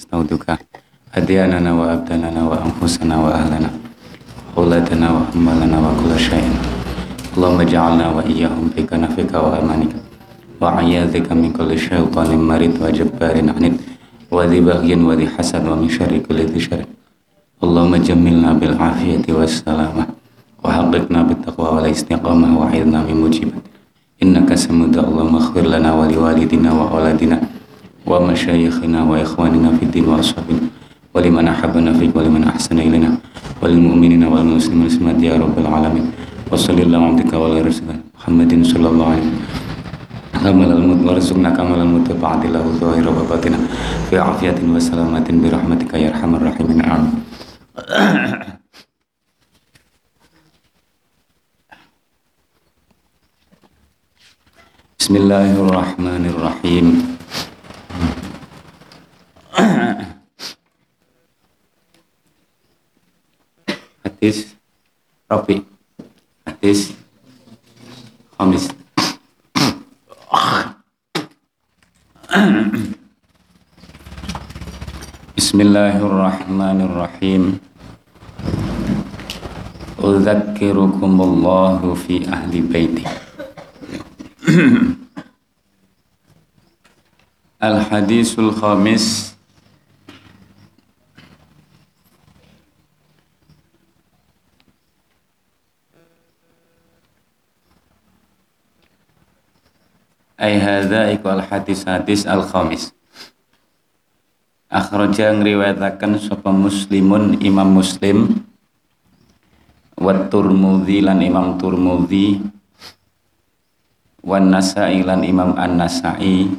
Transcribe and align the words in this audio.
نستودعك 0.00 0.60
أدياننا 1.18 1.70
وأبداننا 1.80 2.40
وأنفسنا 2.50 3.14
وأهلنا 3.24 3.70
وأولادنا 4.56 5.06
وأموالنا 5.16 5.76
وكل 5.84 6.12
شيء 6.28 6.48
اللهم 7.36 7.60
اجعلنا 7.66 8.06
وإياهم 8.16 8.64
في 8.76 8.80
كنفك 8.90 9.32
وأمانك 9.44 9.92
وعياذك 10.60 11.28
من 11.32 11.48
كل 11.56 11.70
شيطان 11.88 12.30
مريض 12.50 12.74
وجبار 12.82 13.36
عنيد 13.56 13.74
وذي 14.36 14.60
بغي 14.68 14.92
وذي 15.08 15.26
حسد 15.34 15.64
ومن 15.68 15.88
شر 15.88 16.12
كل 16.28 16.38
ذي 16.52 16.60
شر 16.60 16.84
اللهم 17.64 17.94
جملنا 18.08 18.50
بالعافية 18.60 19.26
والسلامة 19.38 20.04
وحققنا 20.64 21.20
بالتقوى 21.28 21.68
والاستقامة 21.76 22.48
وعيدنا 22.60 22.98
من 23.08 23.16
مجيبات 23.24 23.64
إنك 24.22 24.50
سمود 24.54 24.94
اللهم 24.98 25.34
اغفر 25.40 25.64
لنا 25.74 25.90
ولوالدنا 25.98 26.70
وأولادنا 26.78 27.38
ومشايخنا 28.05 28.99
وإخواننا 29.03 29.69
في 29.77 29.83
الدين 29.85 30.05
وأصحابنا 30.09 30.67
ولمن 31.13 31.47
أحبنا 31.47 31.91
فيك 31.93 32.15
ولمن 32.15 32.43
أحسن 32.43 32.79
إلينا 32.79 33.17
وللمؤمنين 33.61 34.23
والمسلمين 34.23 34.79
والمسلمات 34.79 35.19
يا 35.23 35.35
رب 35.37 35.57
العالمين 35.59 36.05
وصلى 36.51 36.83
الله 36.83 37.01
عبدك 37.05 37.33
وعلى 37.33 37.61
رسولك 37.61 37.99
محمد 38.17 38.51
صلى 38.65 38.87
الله 38.89 39.07
عليه 39.11 39.25
وسلم. 39.27 39.45
كمال 40.41 40.71
الموت 40.73 41.01
وارزقنا 41.05 41.49
كمال 41.53 41.79
الموت 41.85 42.17
بعد 42.17 42.45
له 42.49 42.65
ظاهر 42.81 43.05
وباطنة 43.09 43.59
في 44.09 44.17
عافية 44.17 44.57
وسلامة 44.65 45.27
برحمتك 45.29 45.93
يا 45.93 46.09
أرحم 46.09 46.31
الراحمين. 46.35 46.81
آمين. 46.81 47.13
بسم 54.99 55.13
الله 55.15 55.49
الرحمن 55.61 56.23
الرحيم. 56.33 56.85
Hadis 64.21 64.53
Rabi. 65.25 65.65
Hadis 66.45 66.93
Khamis. 68.37 68.69
Bismillahirrahmanirrahim. 75.33 77.57
Udzakkirukumullahu 79.97 81.97
fi 81.97 82.21
ahli 82.29 82.61
baiti 82.61 83.01
Al-hadisul 87.57 88.53
khamis 88.53 89.30
ay 100.41 100.57
hadza 100.57 101.13
iku 101.13 101.29
al 101.29 101.45
hadis 101.45 101.85
hadis 101.85 102.25
al 102.25 102.41
khamis 102.41 102.89
akhraja 104.73 105.37
ngriwayataken 105.37 106.17
sapa 106.17 106.49
muslimun 106.49 107.37
imam 107.45 107.77
muslim 107.77 108.41
wa 110.01 110.17
turmudzi 110.33 111.05
lan 111.05 111.21
imam 111.21 111.61
turmudzi 111.61 112.41
wan 114.25 114.49
nasai 114.49 115.05
lan 115.05 115.21
imam 115.21 115.53
an 115.61 115.77
nasai 115.77 116.49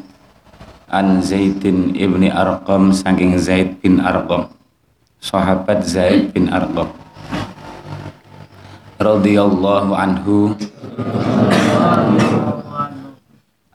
an 0.86 1.18
zaidin 1.24 1.96
ibni 1.98 2.30
arqam 2.30 2.94
saking 2.94 3.34
zaid 3.40 3.82
bin 3.82 3.98
arqam 3.98 4.46
sahabat 5.18 5.82
zaid 5.82 6.30
bin 6.30 6.52
arqam 6.52 6.86
radhiyallahu 9.02 9.90
anhu 9.96 10.54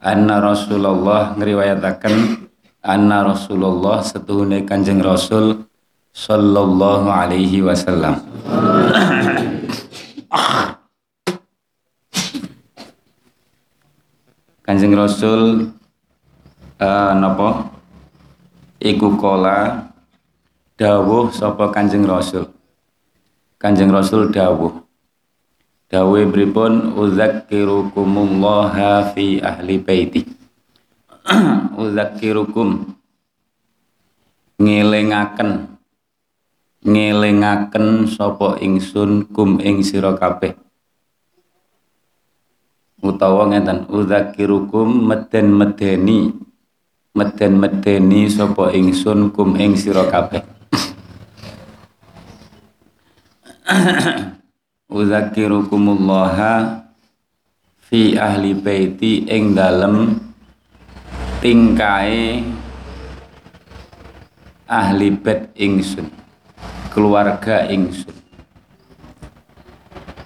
anna 0.08 0.40
Rasulullah 0.40 1.36
ngriwayataken 1.36 2.48
anna 2.80 3.28
Rasulullah 3.28 4.00
setuhune 4.00 4.64
Kanjeng 4.64 5.04
Rasul 5.04 5.68
sallallahu 6.16 7.12
alaihi 7.12 7.60
wasallam. 7.60 8.24
Kanjeng 14.64 14.96
Rasul 14.96 15.72
uh, 16.80 17.12
napa? 17.12 17.68
Iku 18.80 19.12
kola 19.20 19.92
dawuh 20.80 21.28
sapa 21.36 21.68
Kanjeng 21.68 22.08
Rasul. 22.08 22.48
Kanjeng 23.60 23.92
Rasul 23.92 24.32
dawuh 24.32 24.87
Dawe 25.88 26.20
pripun 26.28 27.00
udzakkirukumullah 27.00 28.76
fi 29.16 29.40
ahli 29.40 29.80
baiti. 29.80 30.20
udzakkirukum 31.80 32.92
ngelingaken 34.60 35.80
ngelingaken 36.84 38.04
sapa 38.04 38.60
ingsun 38.60 39.32
kum 39.32 39.64
ing 39.64 39.80
sira 39.80 40.12
kabeh. 40.12 40.52
Utawa 43.00 43.48
ngeten 43.48 43.88
udzakkirukum 43.88 45.08
meden-medeni 45.08 46.36
meden-medeni 47.16 48.28
sapa 48.28 48.76
ingsun 48.76 49.32
kum 49.32 49.56
ing 49.56 49.72
sira 49.72 50.04
kabeh. 50.04 50.44
Uzakirukumullah 54.88 56.80
fi 57.76 58.16
ahli 58.16 58.56
baiti 58.56 59.28
ing 59.28 59.52
dalem 59.52 60.16
tingkai 61.44 62.40
ahli 64.64 65.12
bait 65.12 65.52
ingsun 65.60 66.08
keluarga 66.88 67.68
ingsun. 67.68 68.16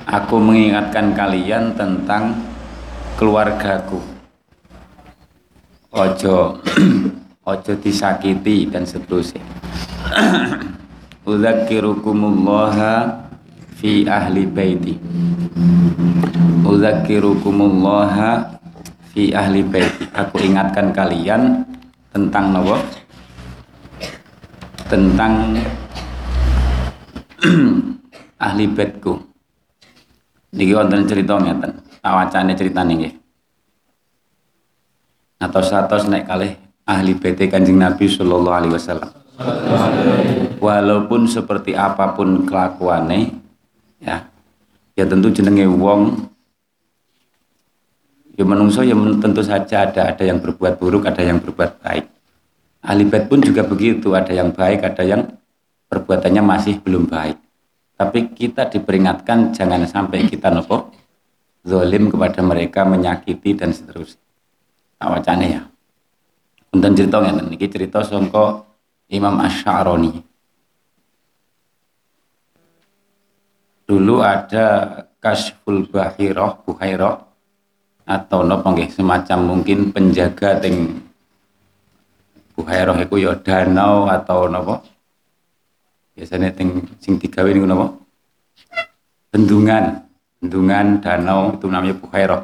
Aku 0.06 0.38
mengingatkan 0.38 1.10
kalian 1.10 1.74
tentang 1.74 2.38
keluargaku. 3.18 3.98
Ojo 5.90 6.62
ojo 7.50 7.72
disakiti 7.82 8.70
dan 8.70 8.86
seterusnya. 8.86 9.42
Uzakirukumullah 11.26 13.21
fi 13.82 14.06
ahli 14.06 14.46
baiti. 14.46 14.94
Uzakirukumullah 16.62 18.14
fi 19.10 19.34
ahli 19.34 19.66
baiti. 19.66 20.06
Aku 20.14 20.38
ingatkan 20.38 20.94
kalian 20.94 21.66
tentang 22.14 22.54
nawa 22.54 22.78
tentang 24.86 25.58
ahli 28.46 28.70
baitku. 28.70 29.18
Niki 30.54 30.78
wonten 30.78 31.02
cerita 31.10 31.42
ngeten. 31.42 31.82
Tak 31.98 32.12
wacane 32.14 32.54
critane 32.54 32.92
nggih. 32.94 33.14
Atos-atos 35.42 36.06
nek 36.06 36.22
kalih 36.30 36.54
ahli 36.86 37.18
bait 37.18 37.34
Kanjeng 37.50 37.82
Nabi 37.82 38.06
sallallahu 38.06 38.54
alaihi 38.54 38.74
wasallam. 38.78 39.10
Walaupun 40.62 41.26
seperti 41.26 41.74
apa 41.74 42.14
pun 42.14 42.46
kelakuannya 42.46 43.41
ya. 44.02 44.26
Ya 44.92 45.04
tentu 45.08 45.32
jenenge 45.32 45.64
wong 45.70 46.28
ya 48.36 48.44
menungso 48.44 48.84
ya 48.84 48.92
tentu 49.22 49.40
saja 49.40 49.88
ada 49.88 50.12
ada 50.12 50.24
yang 50.26 50.42
berbuat 50.42 50.76
buruk 50.76 51.08
ada 51.08 51.22
yang 51.22 51.40
berbuat 51.40 51.80
baik. 51.80 52.04
Ahli 52.82 53.06
bait 53.06 53.30
pun 53.30 53.38
juga 53.38 53.62
begitu 53.62 54.12
ada 54.12 54.34
yang 54.34 54.50
baik 54.50 54.82
ada 54.82 55.02
yang 55.06 55.22
perbuatannya 55.86 56.42
masih 56.42 56.82
belum 56.82 57.06
baik. 57.06 57.38
Tapi 57.96 58.34
kita 58.34 58.66
diperingatkan 58.66 59.54
jangan 59.54 59.86
sampai 59.86 60.26
kita 60.26 60.50
nopo 60.50 60.90
zolim 61.62 62.10
kepada 62.10 62.42
mereka 62.42 62.82
menyakiti 62.82 63.54
dan 63.54 63.70
seterusnya. 63.70 64.18
Nah, 64.98 65.08
wacane 65.14 65.46
ya. 65.46 65.62
Untuk 66.74 66.98
cerita 66.98 67.20
niki 67.20 67.68
cerita 67.70 68.02
songko 68.02 68.66
Imam 69.12 69.38
Asy'aroni 69.38 70.31
dulu 73.92 74.24
ada 74.24 74.96
kasful 75.20 75.84
bahiroh 75.84 76.64
buhairoh 76.64 77.28
atau 78.08 78.40
nopo 78.40 78.72
semacam 78.88 79.38
mungkin 79.44 79.92
penjaga 79.92 80.56
ting 80.64 81.04
buhairoh 82.56 82.96
iku 83.04 83.20
ya 83.20 83.36
danau 83.36 84.08
atau 84.08 84.48
nopo? 84.48 84.80
Biasanya 86.16 86.56
ting 86.56 86.88
sing 87.04 87.20
digawe 87.20 87.52
niku 87.52 87.68
nopo? 87.68 88.00
Bendungan 89.28 90.08
bendungan 90.40 91.04
danau 91.04 91.52
itu 91.60 91.68
namanya 91.68 91.92
buhairoh 92.00 92.40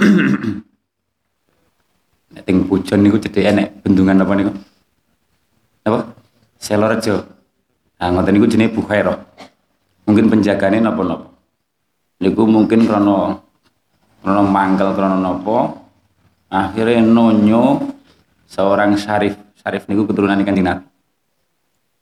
nek 2.32 2.42
ting 2.48 2.64
pujon 2.64 3.04
niku 3.04 3.20
cedhek 3.20 3.44
enek 3.44 3.84
bendungan 3.84 4.24
apa 4.24 4.32
niku? 4.40 4.52
Apa? 5.84 6.00
Selorejo. 6.56 7.28
Nah, 8.00 8.08
ngoten 8.08 8.32
niku 8.34 8.48
jenenge 8.48 8.72
Bukhairah. 8.72 9.20
Mungkin 10.12 10.28
penjagane 10.28 10.76
napa-napa. 10.76 11.32
Niku 12.20 12.44
mungkin 12.44 12.84
krana 12.84 13.40
krana 14.20 14.42
mangkel 14.44 14.92
krana 14.92 15.16
napa 15.16 15.72
akhirnya 16.52 17.00
nonyo 17.00 17.80
seorang 18.44 19.00
syarif. 19.00 19.40
Syarif 19.56 19.88
niku 19.88 20.04
keturunan 20.04 20.36
Kanjeng 20.44 20.68
Nabi. 20.68 20.84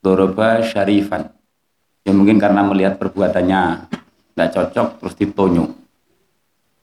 Doroba 0.03 0.59
syarifan. 0.59 1.31
Ya 2.03 2.11
mungkin 2.11 2.35
karena 2.35 2.67
melihat 2.67 2.99
perbuatannya 2.99 3.87
nggak 4.35 4.49
cocok 4.59 4.87
terus 4.99 5.15
ditonyo. 5.15 5.71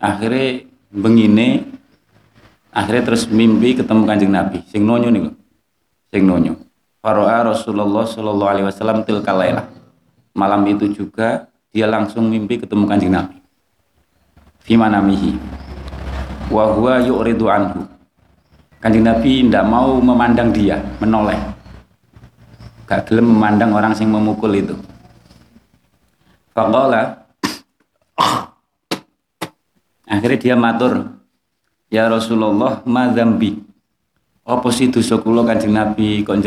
Akhirnya 0.01 0.65
bengine 0.89 1.69
akhirnya 2.73 3.13
terus 3.13 3.29
mimpi 3.29 3.77
ketemu 3.77 4.09
Kanjeng 4.09 4.33
Nabi. 4.33 4.65
Sing 4.65 4.89
nonyo 4.89 5.13
niku. 5.13 5.37
Sing 6.09 6.25
nonyo. 6.25 6.57
Faro'a 7.05 7.53
Rasulullah 7.53 8.09
Shallallahu 8.09 8.49
Alaihi 8.49 8.67
Wasallam 8.73 9.05
tilkalailah. 9.05 9.78
Malam 10.37 10.65
itu 10.69 10.91
juga 10.93 11.49
dia 11.73 11.87
langsung 11.89 12.29
mimpi 12.29 12.61
ketemu 12.61 12.85
kanjeng 12.89 13.13
Nabi. 13.13 13.39
Fimanamihi. 14.65 15.33
Wahwa 16.53 17.01
yu'ridu 17.05 17.47
anhu. 17.49 17.85
Kanjeng 18.81 19.05
Nabi 19.05 19.49
tidak 19.49 19.65
mau 19.67 19.99
memandang 19.99 20.55
dia, 20.55 20.81
menoleh. 21.01 21.39
Gak 22.89 23.09
gelem 23.09 23.37
memandang 23.37 23.75
orang 23.77 23.93
yang 23.97 24.17
memukul 24.17 24.53
itu. 24.55 24.75
Faqala 26.57 27.29
Akhirnya 30.09 30.39
dia 30.41 30.55
matur, 30.57 31.21
Ya 31.93 32.09
Rasulullah, 32.09 32.81
ma 32.89 33.13
zambi 33.13 33.69
apa 34.49 34.73
sih 34.73 34.89
dosa 34.89 35.21
Kanjeng 35.21 35.77
Nabi 35.77 36.25
kok 36.25 36.41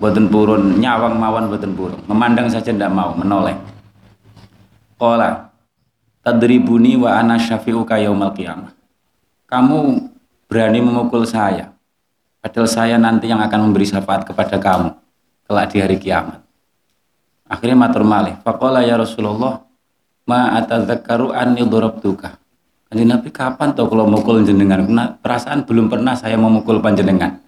boten 0.00 0.32
purun. 0.32 0.80
Nyawang 0.80 1.20
mawon 1.20 1.52
boten 1.52 1.76
purun. 1.76 2.00
Memandang 2.08 2.48
saja 2.48 2.72
ndak 2.72 2.90
mau 2.90 3.12
menoleh. 3.12 3.54
Qala 4.96 5.52
tadribuni 6.24 6.96
wa 6.96 7.20
ana 7.20 7.36
syafi'uka 7.36 8.00
yaumal 8.00 8.32
qiyamah. 8.32 8.72
Kamu 9.46 10.10
berani 10.48 10.80
memukul 10.80 11.28
saya 11.28 11.70
padahal 12.40 12.66
saya 12.66 12.96
nanti 12.96 13.28
yang 13.28 13.44
akan 13.44 13.70
memberi 13.70 13.84
syafaat 13.84 14.24
kepada 14.24 14.56
kamu 14.56 14.96
kelak 15.44 15.66
di 15.70 15.78
hari 15.84 15.96
kiamat. 16.00 16.40
Akhirnya 17.44 17.76
matur 17.76 18.02
malih. 18.02 18.40
Faqala 18.40 18.80
ya 18.82 18.96
Rasulullah 18.96 19.62
ma 20.24 20.54
atadzakkaru 20.58 21.34
anni 21.34 21.66
darabtuka 21.66 22.40
Kanjeng 22.90 23.06
Nabi 23.06 23.30
kapan 23.30 23.70
toh 23.70 23.86
kalau 23.86 24.10
mukul 24.10 24.42
jenengan? 24.42 24.82
Karena 24.82 25.14
perasaan 25.14 25.62
belum 25.62 25.86
pernah 25.86 26.18
saya 26.18 26.34
memukul 26.34 26.82
panjenengan. 26.82 27.38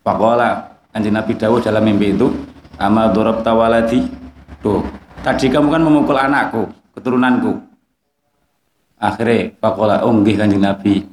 Pakola 0.00 0.77
Kanjeng 0.98 1.14
Nabi 1.14 1.38
Dawud 1.38 1.62
dalam 1.62 1.86
mimpi 1.86 2.10
itu, 2.10 2.26
ama 2.74 3.06
dorob 3.14 3.46
tawaladi. 3.46 4.02
Tuh, 4.58 4.82
tadi 5.22 5.46
kamu 5.46 5.70
kan 5.70 5.78
memukul 5.78 6.18
anakku, 6.18 6.66
keturunanku. 6.90 7.54
Akhirnya 8.98 9.54
pakola 9.62 10.02
oh 10.02 10.10
nggih 10.10 10.34
Kanjeng 10.34 10.58
Nabi. 10.58 11.06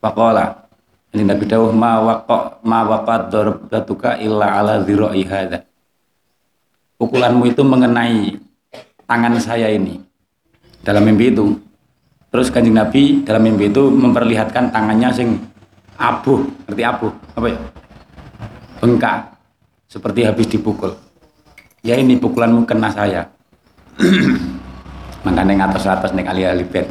Pakola 0.00 0.64
Kanjeng 1.12 1.28
Nabi 1.28 1.44
Dawud 1.44 1.76
ma 1.76 2.00
waqqa 2.00 2.64
ma 2.64 2.80
waqat 2.88 3.28
datuka 3.68 4.16
illa 4.24 4.56
ala 4.56 4.80
dzira'i 4.80 5.20
hadza. 5.28 5.68
Pukulanmu 6.96 7.44
itu 7.44 7.60
mengenai 7.60 8.40
tangan 9.04 9.36
saya 9.36 9.68
ini. 9.68 10.00
Dalam 10.80 11.04
mimpi 11.04 11.28
itu, 11.28 11.60
Terus 12.32 12.48
kanjeng 12.48 12.78
Nabi 12.78 13.20
dalam 13.26 13.42
mimpi 13.42 13.68
itu 13.68 13.90
memperlihatkan 13.90 14.70
tangannya 14.70 15.10
sing 15.12 15.34
abu, 15.98 16.46
ngerti 16.64 16.82
abu, 16.86 17.10
apa 17.34 17.46
ya? 17.50 17.58
Bengkak, 18.80 19.36
seperti 19.86 20.24
habis 20.24 20.48
dipukul. 20.48 20.96
Ya 21.84 21.96
ini 22.00 22.16
pukulanmu 22.16 22.64
kena 22.64 22.88
saya. 22.88 23.28
Makanya 25.24 25.64
ngatas-atas 25.64 26.16
nih 26.16 26.24
kali 26.24 26.42
ahli 26.48 26.64
bed 26.64 26.88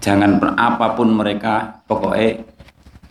Jangan 0.00 0.40
apa 0.56 0.96
pun 0.96 1.12
mereka, 1.12 1.84
pokoknya 1.84 2.40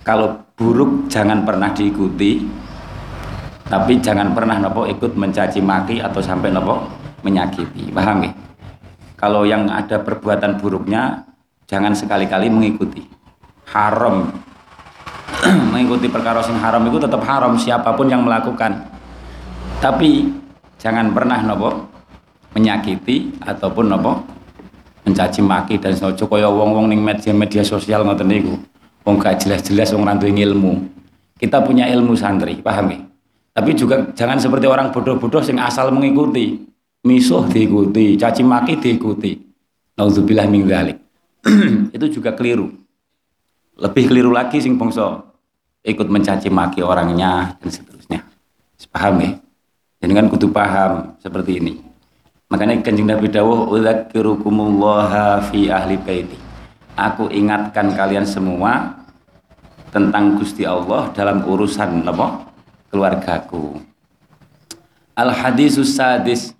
kalau 0.01 0.41
buruk 0.57 1.09
jangan 1.09 1.45
pernah 1.45 1.69
diikuti, 1.73 2.45
tapi 3.69 4.01
jangan 4.01 4.33
pernah 4.33 4.57
nopo 4.57 4.89
ikut 4.89 5.13
mencaci 5.13 5.61
maki 5.61 6.01
atau 6.01 6.21
sampai 6.21 6.49
nopo 6.49 6.81
menyakiti. 7.21 7.93
Paham 7.93 8.25
ya? 8.25 8.31
kalau 9.15 9.47
yang 9.47 9.71
ada 9.71 10.03
perbuatan 10.03 10.59
buruknya 10.59 11.25
jangan 11.65 11.95
sekali-kali 11.95 12.51
mengikuti 12.51 13.01
haram 13.71 14.29
mengikuti 15.73 16.09
perkara 16.09 16.41
yang 16.45 16.59
haram 16.59 16.83
itu 16.89 16.97
tetap 16.97 17.21
haram 17.25 17.53
siapa 17.55 17.93
pun 17.93 18.09
yang 18.09 18.25
melakukan. 18.25 18.89
Tapi 19.79 20.29
jangan 20.81 21.13
pernah 21.13 21.41
nopo 21.45 21.89
menyakiti 22.55 23.37
ataupun 23.43 23.85
nopo 23.91 24.25
mencaci 25.05 25.43
maki 25.43 25.77
dan 25.77 25.93
sojo 25.93 26.25
kaya 26.25 26.49
wong-wong 26.49 26.89
ning 26.89 27.03
media-media 27.03 27.61
sosial 27.61 28.01
ngoten 28.07 28.25
niku 28.25 28.57
wong 29.05 29.21
gak 29.21 29.45
jelas-jelas 29.45 29.93
wong 29.93 30.01
randu 30.01 30.25
ilmu 30.25 30.81
kita 31.37 31.61
punya 31.61 31.85
ilmu 31.93 32.17
santri 32.17 32.57
paham 32.63 32.89
ya 32.89 33.05
tapi 33.55 33.71
juga 33.71 34.11
jangan 34.11 34.35
seperti 34.35 34.67
orang 34.67 34.91
bodoh-bodoh 34.91 35.39
yang 35.47 35.63
asal 35.63 35.87
mengikuti. 35.87 36.59
Misuh 37.07 37.47
diikuti, 37.47 38.19
caci 38.19 38.43
maki 38.43 38.75
diikuti. 38.83 39.31
Nauzubillah 39.95 40.51
min 40.51 40.67
itu 41.95 42.05
juga 42.11 42.35
keliru. 42.35 42.67
Lebih 43.79 44.11
keliru 44.11 44.35
lagi 44.35 44.59
sing 44.59 44.75
bangsa 44.75 45.23
ikut 45.85 46.09
mencaci 46.09 46.49
maki 46.49 46.81
orangnya 46.81 47.53
dan 47.61 47.69
seterusnya. 47.69 48.19
Paham 48.89 49.21
ya? 49.21 49.31
Jadi 50.01 50.11
kan 50.13 50.25
kudu 50.29 50.49
paham 50.49 51.13
seperti 51.21 51.61
ini. 51.61 51.79
Makanya 52.49 52.81
kanjeng 52.81 53.09
Nabi 53.09 53.29
dawuh 53.29 53.69
udzakirukumullah 53.73 55.41
fi 55.49 55.69
ahli 55.69 55.97
baiti. 56.01 56.37
Aku 56.95 57.27
ingatkan 57.29 57.93
kalian 57.93 58.25
semua 58.25 58.97
tentang 59.93 60.39
Gusti 60.39 60.65
Allah 60.65 61.11
dalam 61.13 61.45
urusan 61.45 62.01
apa? 62.07 62.49
keluargaku. 62.89 63.83
Al 65.15 65.31
hadisus 65.35 65.95
sadis 65.95 66.55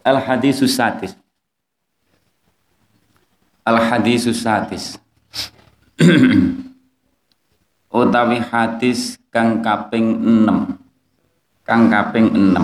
Al 0.00 0.16
hadisus 0.24 0.72
sadis. 0.72 1.12
Al 3.64 3.78
hadisus 3.78 4.40
sadis. 4.40 4.96
Utawi 8.00 8.40
hadis 8.40 9.20
kang 9.28 9.60
kaping 9.60 10.16
6. 10.48 11.68
Kang 11.68 11.92
kaping 11.92 12.32
6. 12.32 12.56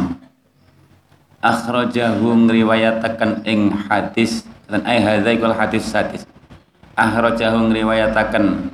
Akhrajahu 1.44 2.48
ngriwayataken 2.48 3.44
ing 3.44 3.70
hadis 3.86 4.48
dan 4.66 4.82
ai 4.88 4.98
hadza 5.04 5.30
ikul 5.30 5.52
hadis 5.52 5.84
sadis. 5.84 6.24
Akhrajahu 6.96 7.68
ngriwayataken 7.70 8.72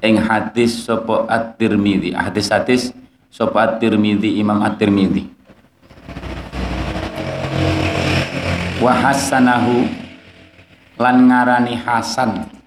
ing 0.00 0.14
hadis 0.22 0.86
sapa 0.86 1.26
at-Tirmidzi. 1.26 2.14
Hadis-hadis 2.14 2.94
sapa 3.28 3.66
At-Tirmidzi 3.66 4.38
Imam 4.38 4.62
At-Tirmidzi 4.62 5.32
wa 8.82 8.90
hasanahu 8.90 9.86
lan 10.98 11.30
ngarani 11.30 11.78
hasan 11.78 12.61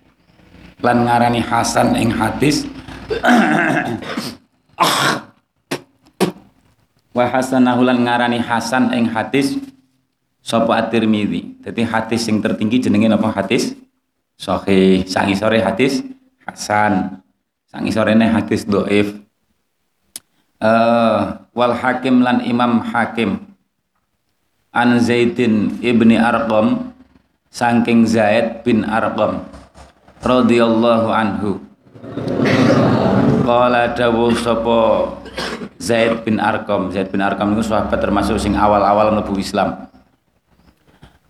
lan 0.83 1.07
ngarani 1.07 1.39
hasan 1.39 1.95
ing 1.95 2.11
hadis. 2.11 2.67
Wa 7.15 7.31
hasanahu 7.31 7.87
lan 7.87 8.03
ngarani 8.03 8.43
hasan 8.43 8.91
ing 8.91 9.07
hadis. 9.07 9.55
Sapa 10.45 10.77
At-Tirmidzi? 10.77 11.63
Dadi 11.63 11.81
hadis 11.81 12.27
sing 12.27 12.37
tertinggi 12.43 12.77
jenenge 12.77 13.09
apa 13.09 13.33
hadis? 13.33 13.73
Sahih. 14.37 15.07
Sangi 15.07 15.33
sore 15.33 15.63
hadis 15.63 16.03
hasan. 16.45 17.23
Sangi 17.65 17.89
sorene 17.89 18.29
hadis 18.29 18.67
doif. 18.67 19.15
Uh, 20.61 21.43
wal 21.57 21.73
hakim 21.73 22.21
lan 22.21 22.45
imam 22.45 22.83
hakim. 22.83 23.41
An 24.75 24.99
Zaidin 24.99 25.79
ibni 25.79 26.19
Arqam 26.19 26.91
saking 27.47 28.03
Zaid 28.03 28.67
bin 28.67 28.83
Arqam 28.83 29.47
radhiyallahu 30.25 31.07
anhu. 31.13 31.61
Qala 33.45 33.93
dawuh 33.93 34.33
sapa 34.33 35.13
Zaid 35.77 36.25
bin 36.25 36.41
Arqam. 36.41 36.89
Zaid 36.89 37.13
bin 37.13 37.21
Arqam 37.21 37.53
itu 37.53 37.69
sahabat 37.69 38.01
termasuk 38.01 38.41
sing 38.41 38.57
awal-awal 38.57 39.13
mlebu 39.13 39.37
Islam. 39.37 39.85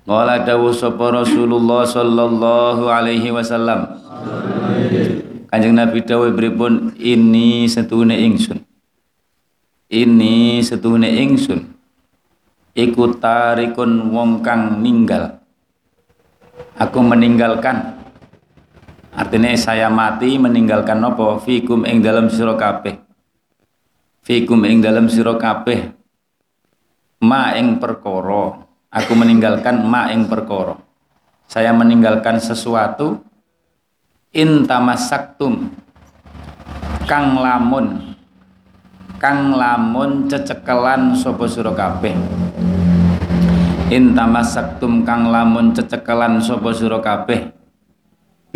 Qala 0.07 0.47
dawuh 0.47 0.71
sapa 0.71 1.11
Rasulullah 1.11 1.83
sallallahu 1.83 2.87
alaihi 2.87 3.35
wasallam. 3.35 3.99
Kanjeng 5.51 5.75
Nabi 5.75 5.99
dawuh 5.99 6.31
pripun? 6.31 6.95
Ini 6.95 7.67
setune 7.67 8.15
ingsun. 8.15 8.63
Ini 9.91 10.63
setune 10.63 11.11
ingsun. 11.19 11.75
Iku 12.75 13.15
tarikun 13.19 14.11
wong 14.11 14.39
kang 14.39 14.79
ninggal. 14.79 15.39
Aku 16.75 16.99
meninggalkan 16.99 17.94
Artinya 19.15 19.55
saya 19.55 19.88
mati 19.88 20.36
meninggalkan 20.36 21.00
nopo 21.00 21.39
fikum 21.39 21.88
ing 21.88 22.03
dalam 22.03 22.27
sira 22.27 22.60
kabeh. 22.60 23.00
Fikum 24.19 24.67
ing 24.67 24.84
dalam 24.84 25.07
sira 25.07 25.39
kabeh. 25.39 25.95
Ma 27.24 27.55
ing 27.55 27.79
perkara. 27.79 28.67
Aku 28.91 29.15
meninggalkan 29.15 29.88
ma 29.88 30.12
ing 30.12 30.27
perkara. 30.27 30.75
Saya 31.48 31.72
meninggalkan 31.72 32.43
sesuatu 32.43 33.24
in 34.36 34.67
tamasaktum 34.67 35.72
kang 37.07 37.39
lamun 37.39 38.17
kang 39.15 39.55
lamun 39.55 40.27
cecekelan 40.27 41.15
sapa 41.15 41.48
sira 41.48 41.72
kabeh 41.72 42.12
in 43.95 44.12
tamasaktum 44.12 45.07
kang 45.07 45.31
lamun 45.31 45.72
cecekelan 45.72 46.43
sapa 46.43 46.67
sira 46.75 47.00
kabeh 47.00 47.54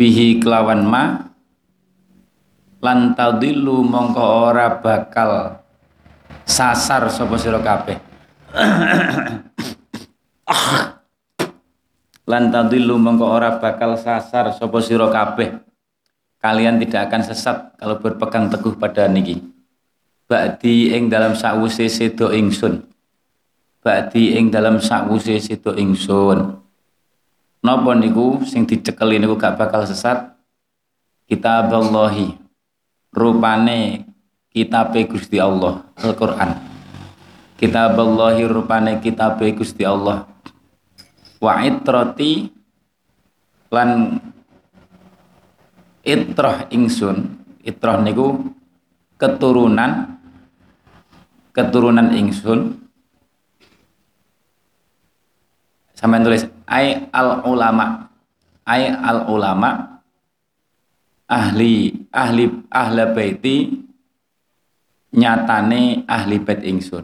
bihi 0.00 0.40
kelawan 0.40 0.80
ma 0.88 1.28
lan 2.80 3.12
tadillu 3.12 3.84
mongko 3.84 4.48
ora 4.48 4.80
bakal 4.80 5.60
sasar 6.48 7.12
sapa 7.12 7.36
sira 7.36 7.60
kabeh. 7.60 8.00
Lan 12.24 12.48
tadillu 12.48 12.96
mongko 12.96 13.28
ora 13.28 13.60
bakal 13.60 14.00
sasar 14.00 14.56
sapa 14.56 14.80
sira 14.80 15.12
kabeh. 15.12 15.60
Kalian 16.40 16.80
tidak 16.80 17.12
akan 17.12 17.20
sesat 17.20 17.76
kalau 17.76 18.00
berpegang 18.00 18.48
teguh 18.48 18.80
pada 18.80 19.04
niki. 19.04 19.44
Ba'di 20.24 20.96
ing 20.96 21.12
dalam 21.12 21.36
sakwuse 21.36 21.92
sedo 21.92 22.32
ingsun. 22.32 22.88
Ba'di 23.84 24.40
ing 24.40 24.48
dalam 24.48 24.80
sakwuse 24.80 25.36
sedo 25.36 25.76
ingsun 25.76 26.69
napa 27.60 27.92
niku 27.96 28.40
sing 28.48 28.64
dicekeli 28.64 29.20
niku 29.20 29.36
gak 29.36 29.56
bakal 29.60 29.84
sesat? 29.84 30.36
Kitab 31.30 31.70
Allahi 31.70 32.34
rupane 33.14 34.02
kitab 34.50 34.90
Gusti 35.06 35.38
Allah 35.38 35.86
Al-Qur'an. 35.94 36.58
Kitab 37.54 37.94
Allahi 37.94 38.42
rupane 38.50 38.98
kitab 38.98 39.38
Gusti 39.38 39.86
Allah. 39.86 40.26
Wa 41.38 41.62
itrati 41.62 42.50
lan 43.70 44.18
itroh 46.02 46.66
ingsun. 46.74 47.16
Itroh 47.62 48.02
niku 48.02 48.26
keturunan 49.20 50.18
keturunan 51.54 52.10
ingsun. 52.16 52.80
Sampai 55.94 56.24
tulis 56.24 56.48
ai 56.70 57.10
al 57.10 57.42
ulama 57.50 58.06
ai 58.62 58.94
al 58.94 59.26
ulama 59.26 59.98
ahli 61.26 62.06
ahli 62.14 62.44
ahla 62.70 63.10
baiti. 63.10 63.86
Nyatane 65.10 66.06
ahli 66.06 66.38
bait 66.38 66.62
ingsun. 66.62 67.02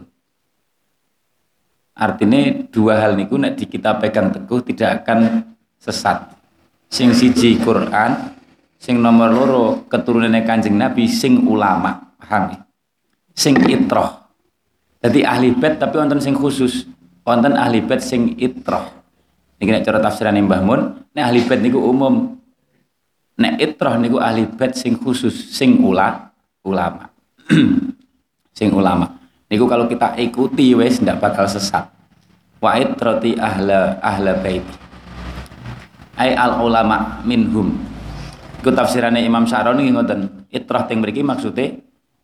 Artinya 1.91 2.39
dua 2.71 3.03
hal 3.03 3.19
niku 3.19 3.35
nek 3.35 3.59
kita 3.59 3.99
pegang 3.99 4.31
teguh 4.31 4.63
tidak 4.63 5.03
akan 5.03 5.43
sesat. 5.75 6.23
Sing 6.87 7.11
siji 7.11 7.59
Quran 7.59 8.31
sing 8.79 9.03
nomor 9.03 9.27
loro 9.27 9.65
keturunannya 9.91 10.47
kanjeng 10.47 10.79
Nabi 10.79 11.03
sing 11.11 11.43
ulama. 11.43 12.15
Paham 12.15 12.55
ya? 12.55 12.59
sing 13.35 13.59
itroh. 13.67 14.23
Jadi 15.03 15.27
ahli 15.27 15.51
bed 15.51 15.83
tapi 15.83 15.99
wonten 15.99 16.23
sing 16.23 16.31
khusus. 16.31 16.87
Wonten 17.27 17.59
ahli 17.59 17.83
bed 17.83 17.99
sing 17.99 18.39
itroh 18.39 18.96
ini 19.57 19.69
nek 19.73 19.83
cara 19.85 19.97
tafsiran 19.97 20.37
Mbah 20.37 20.61
Mun 20.61 20.81
nek 21.13 21.23
ahli 21.23 21.41
bed 21.45 21.59
niku 21.65 21.81
umum. 21.81 22.37
Nek 23.37 23.61
itroh 23.61 23.97
niku 23.97 24.17
ahli 24.21 24.45
bed 24.45 24.77
sing 24.77 24.97
khusus 24.97 25.53
sing 25.53 25.81
ula 25.81 26.33
ulama. 26.65 27.09
Sing 28.57 28.73
ulama. 28.73 29.21
Niku 29.53 29.69
kalau 29.69 29.85
kita 29.85 30.17
ikuti 30.17 30.73
wes 30.73 30.97
ndak 30.97 31.21
bakal 31.21 31.45
sesat. 31.45 31.85
Wa 32.57 32.73
itrati 32.73 33.37
ahla 33.37 34.01
ahla 34.01 34.33
bait 34.41 34.65
ai 36.17 36.33
al 36.33 36.59
ulama 36.59 37.21
minhum. 37.23 37.77
Iku 38.59 38.73
tafsirannya 38.73 39.21
Imam 39.21 39.45
Syaroni 39.45 39.85
ngoten. 39.93 40.49
Itrah 40.49 40.89
teng 40.89 41.05
mriki 41.05 41.21
maksudnya 41.21 41.77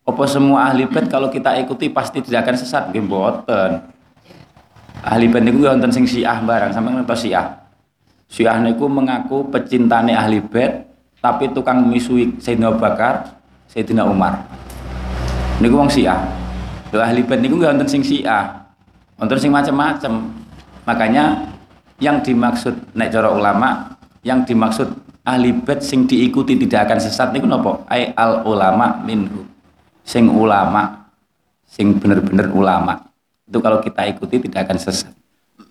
apa 0.04 0.24
semua 0.26 0.68
ahli 0.68 0.90
bait 0.90 1.06
kalau 1.06 1.30
kita 1.30 1.54
ikuti 1.62 1.88
pasti 1.88 2.20
tidak 2.20 2.44
akan 2.44 2.56
sesat? 2.58 2.82
Nggih 2.90 3.02
mboten. 3.06 3.93
Ahli 5.04 5.28
bait 5.28 5.44
niku 5.44 5.68
wonten 5.68 5.92
sing 5.92 6.08
Syiah 6.08 6.40
barang 6.40 6.72
sampeyan 6.72 7.04
ngertos 7.04 7.28
Syiah. 7.28 7.68
Syiah 8.24 8.56
niku 8.64 8.88
mengaku 8.88 9.44
pecintane 9.52 10.16
ahli 10.16 10.40
bait 10.40 10.88
tapi 11.20 11.52
tukang 11.52 11.84
misui 11.84 12.40
Sayyidina 12.40 12.72
Bakar, 12.80 13.36
Sayyidina 13.68 14.08
Umar. 14.08 14.48
Niku 15.60 15.76
wong 15.76 15.92
Syiah. 15.92 16.24
Lho 16.88 17.04
ahli 17.04 17.20
bait 17.20 17.44
niku 17.44 17.60
wonten 17.60 17.84
sing 17.84 18.00
Syiah. 18.00 18.64
Wonten 19.20 19.36
sing 19.36 19.52
macam-macam. 19.52 20.24
Makanya 20.88 21.52
yang 22.00 22.24
dimaksud 22.24 22.96
nek 22.96 23.12
cara 23.12 23.28
ulama 23.30 23.94
yang 24.24 24.42
dimaksud 24.42 24.88
ahli 25.24 25.52
bait 25.52 25.84
sing 25.84 26.08
diikuti 26.08 26.56
tidak 26.64 26.88
akan 26.88 26.98
sesat 26.98 27.30
niku 27.30 27.44
napa 27.44 27.84
ai 27.92 28.10
al 28.16 28.42
ulama 28.48 29.04
minhu 29.04 29.46
sing 30.02 30.26
ulama 30.32 31.12
sing 31.64 31.96
bener-bener 31.96 32.50
ulama 32.50 33.13
itu 33.44 33.58
kalau 33.60 33.78
kita 33.80 34.08
ikuti 34.08 34.40
tidak 34.48 34.68
akan 34.68 34.78
sesat. 34.80 35.12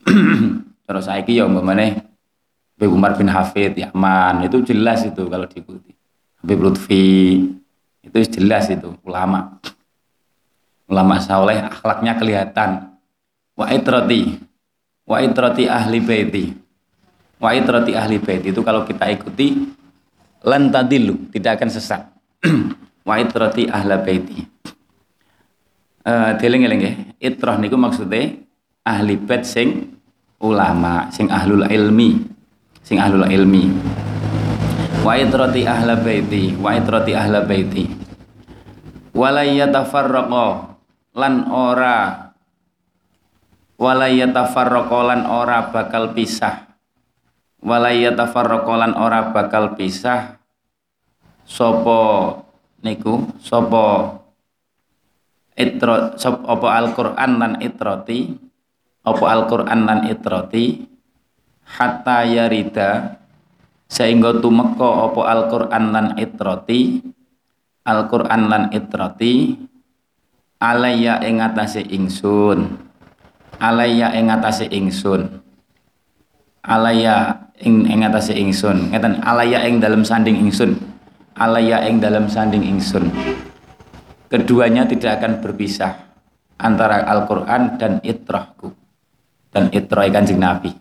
Terus 0.87 1.03
saiki 1.09 1.41
ya 1.41 1.49
umpamane 1.49 2.05
Habib 2.77 2.91
Umar 2.93 3.17
bin 3.17 3.29
Hafid 3.31 3.79
Yaman 3.79 4.45
itu 4.45 4.61
jelas 4.61 5.01
itu 5.07 5.25
kalau 5.25 5.47
diikuti. 5.49 5.93
Habib 6.43 6.59
Lutfi 6.59 7.39
itu 8.03 8.17
jelas 8.29 8.69
itu 8.69 8.93
ulama. 9.07 9.57
Ulama 10.91 11.17
saleh 11.23 11.63
akhlaknya 11.63 12.13
kelihatan. 12.19 12.93
Wa 13.57 13.71
itrati 13.71 14.37
wa 15.07 15.17
itrati 15.23 15.63
ahli 15.65 15.97
baiti. 16.03 16.45
Wa 17.41 17.55
itrati 17.57 17.91
ahli 17.97 18.19
bait 18.21 18.43
itu 18.45 18.59
kalau 18.61 18.85
kita 18.85 19.09
ikuti 19.09 19.67
lan 20.45 20.69
tadilu 20.69 21.31
tidak 21.33 21.59
akan 21.59 21.69
sesat. 21.71 22.01
Wa 23.07 23.19
itrati 23.19 23.67
ahla 23.67 23.99
baiti 23.99 24.52
uh, 26.03 26.37
eling-eling 26.39 26.81
ya 26.83 26.93
itrah 27.19 27.59
niku 27.59 27.75
maksudnya 27.79 28.39
ahli 28.83 29.15
bait 29.19 29.43
sing 29.47 29.99
ulama 30.39 31.09
sing 31.11 31.31
ahlul 31.31 31.67
ilmi. 31.67 32.29
Sing 32.83 32.99
ahlul 32.99 33.27
ilmi. 33.27 33.71
Wa 35.03 35.15
itrati 35.19 35.63
ahla 35.63 35.99
baiti 35.99 36.55
wa 36.59 36.75
itrati 36.75 37.15
ahla 37.15 37.43
baiti. 37.47 37.87
Wala 39.15 39.47
yatafarraqa 39.47 40.75
lan 41.15 41.33
ora. 41.47 42.31
Wala 43.79 44.07
yatafarraqa 44.11 44.99
lan 45.03 45.21
ora 45.27 45.71
bakal 45.71 46.11
pisah. 46.11 46.73
Walayata 47.63 48.27
farrokolan 48.27 48.91
ora 48.99 49.31
bakal 49.31 49.79
pisah. 49.79 50.35
Sopo 51.47 52.35
niku? 52.83 53.23
Sopo 53.39 54.19
itro 55.53 56.17
sop 56.17 56.45
opo 56.45 56.67
Al-Qur'an 56.69 57.37
lan 57.37 57.53
itroti? 57.61 58.33
Opo 59.03 59.25
Al-Qur'an 59.29 59.85
lan 59.85 59.99
itroti? 60.09 60.85
Hatta 61.63 62.27
yarida 62.27 63.19
sehingga 63.87 64.35
tumeka 64.41 65.09
opo 65.09 65.25
Al-Qur'an 65.25 65.93
lan 65.93 66.07
itroti? 66.17 67.01
Al-Qur'an 67.83 68.47
lan 68.47 68.63
itroti 68.71 69.59
alaya 70.57 71.19
ing 71.23 71.43
atase 71.43 71.83
ingsun. 71.83 72.79
Alaya 73.59 74.11
ing 74.15 74.31
atase 74.31 74.67
ingsun. 74.71 75.43
Alaya 76.63 77.47
ing 77.59 77.85
ing 77.85 78.01
atase 78.07 78.33
ingsun. 78.33 78.91
Ngeten 78.91 79.19
alaya 79.23 79.67
ing 79.67 79.83
dalam 79.83 80.07
sanding 80.07 80.39
ingsun. 80.39 80.79
Alaya 81.35 81.83
ing 81.85 81.99
dalam 81.99 82.31
sanding 82.31 82.63
ingsun 82.63 83.11
keduanya 84.33 84.89
tidak 84.89 85.21
akan 85.21 85.45
berpisah 85.45 86.17
antara 86.57 87.05
Al-Qur'an 87.05 87.77
dan 87.77 88.01
itrahku 88.01 88.73
dan 89.53 89.69
itrah 89.69 90.09
kanjeng 90.09 90.41
Nabi 90.41 90.73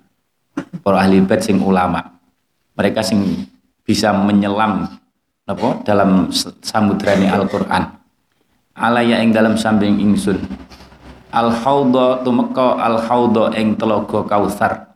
para 0.80 1.04
ahli 1.04 1.20
bait 1.20 1.44
sing 1.44 1.60
ulama 1.60 2.00
mereka 2.72 3.04
sing 3.04 3.44
bisa 3.84 4.16
menyelam 4.16 4.88
apa 5.44 5.68
dalam 5.84 6.32
samudrani 6.64 7.28
Al-Qur'an 7.28 8.00
alaya 8.72 9.20
ing 9.20 9.36
dalam 9.36 9.60
sanding 9.60 10.00
ingsun 10.00 10.40
al 11.28 11.52
haudha 11.52 12.24
tumeka 12.24 12.80
al 12.80 13.04
haudha 13.04 13.52
ing 13.60 13.76
telaga 13.76 14.24
kausar 14.24 14.92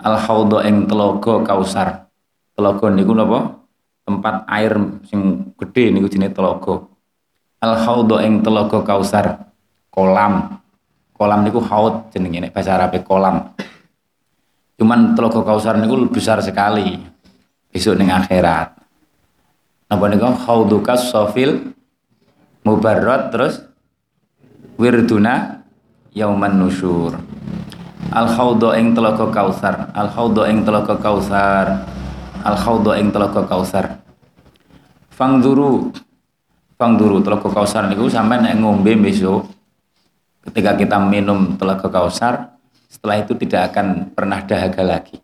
al 0.00 0.16
haudha 0.16 0.64
ing 0.64 0.88
telaga 0.88 1.44
Kausar. 1.44 2.08
Telaga 2.56 2.86
niku 2.92 3.12
napa? 3.16 3.60
Tempat 4.04 4.48
air 4.48 4.72
sing 5.08 5.52
gede 5.56 5.92
niku 5.92 6.08
jenenge 6.08 6.36
telaga. 6.36 6.89
Al 7.60 7.76
haudha 7.76 8.24
ing 8.24 8.40
telaga 8.40 8.80
Kausar. 8.80 9.52
Kolam. 9.92 10.60
Kolam 11.12 11.44
niku 11.44 11.60
haud 11.60 12.08
jenenge 12.08 12.48
nek 12.48 12.52
bahasa 12.56 12.80
Arab 12.80 12.96
kolam. 13.04 13.52
Cuman 14.80 15.12
telaga 15.12 15.44
Kausar 15.44 15.76
niku 15.76 16.08
besar 16.08 16.40
sekali. 16.40 16.96
Besok 17.68 18.00
ning 18.00 18.08
akhirat. 18.08 18.80
Napa 19.90 20.06
nika 20.06 20.30
khauduka 20.46 20.94
sofil 20.94 21.74
mubarrad 22.62 23.34
terus 23.34 23.58
wirduna 24.78 25.66
yauman 26.14 26.62
nusyur. 26.62 27.18
Al 28.10 28.26
khawdo 28.30 28.74
ing 28.74 28.94
telaga 28.94 29.26
kausar, 29.30 29.90
al 29.94 30.10
khawdo 30.10 30.46
ing 30.46 30.66
telaga 30.66 30.98
kausar, 30.98 31.86
al 32.42 32.56
khawdo 32.58 32.94
ing 32.98 33.10
telaga 33.14 33.46
kausar. 33.46 33.98
Fangduru 36.80 37.20
Fangduru 37.20 37.20
telaga 37.20 37.48
kausar 37.52 37.92
niku 37.92 38.08
sampai 38.08 38.40
nek 38.40 38.56
ngombe 38.56 38.96
besok 38.96 39.44
ketika 40.48 40.80
kita 40.80 40.96
minum 40.96 41.60
telaga 41.60 41.92
kausar 41.92 42.56
setelah 42.88 43.20
itu 43.20 43.36
tidak 43.36 43.76
akan 43.76 44.16
pernah 44.16 44.40
dahaga 44.40 44.80
lagi. 44.80 45.20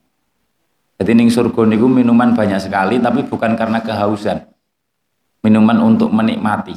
Jadi 1.00 1.10
ning 1.16 1.32
surga 1.32 1.64
niku 1.64 1.88
minuman 1.88 2.36
banyak 2.36 2.60
sekali 2.60 3.00
tapi 3.00 3.24
bukan 3.24 3.56
karena 3.56 3.80
kehausan. 3.80 4.44
Minuman 5.40 5.80
untuk 5.80 6.12
menikmati. 6.12 6.76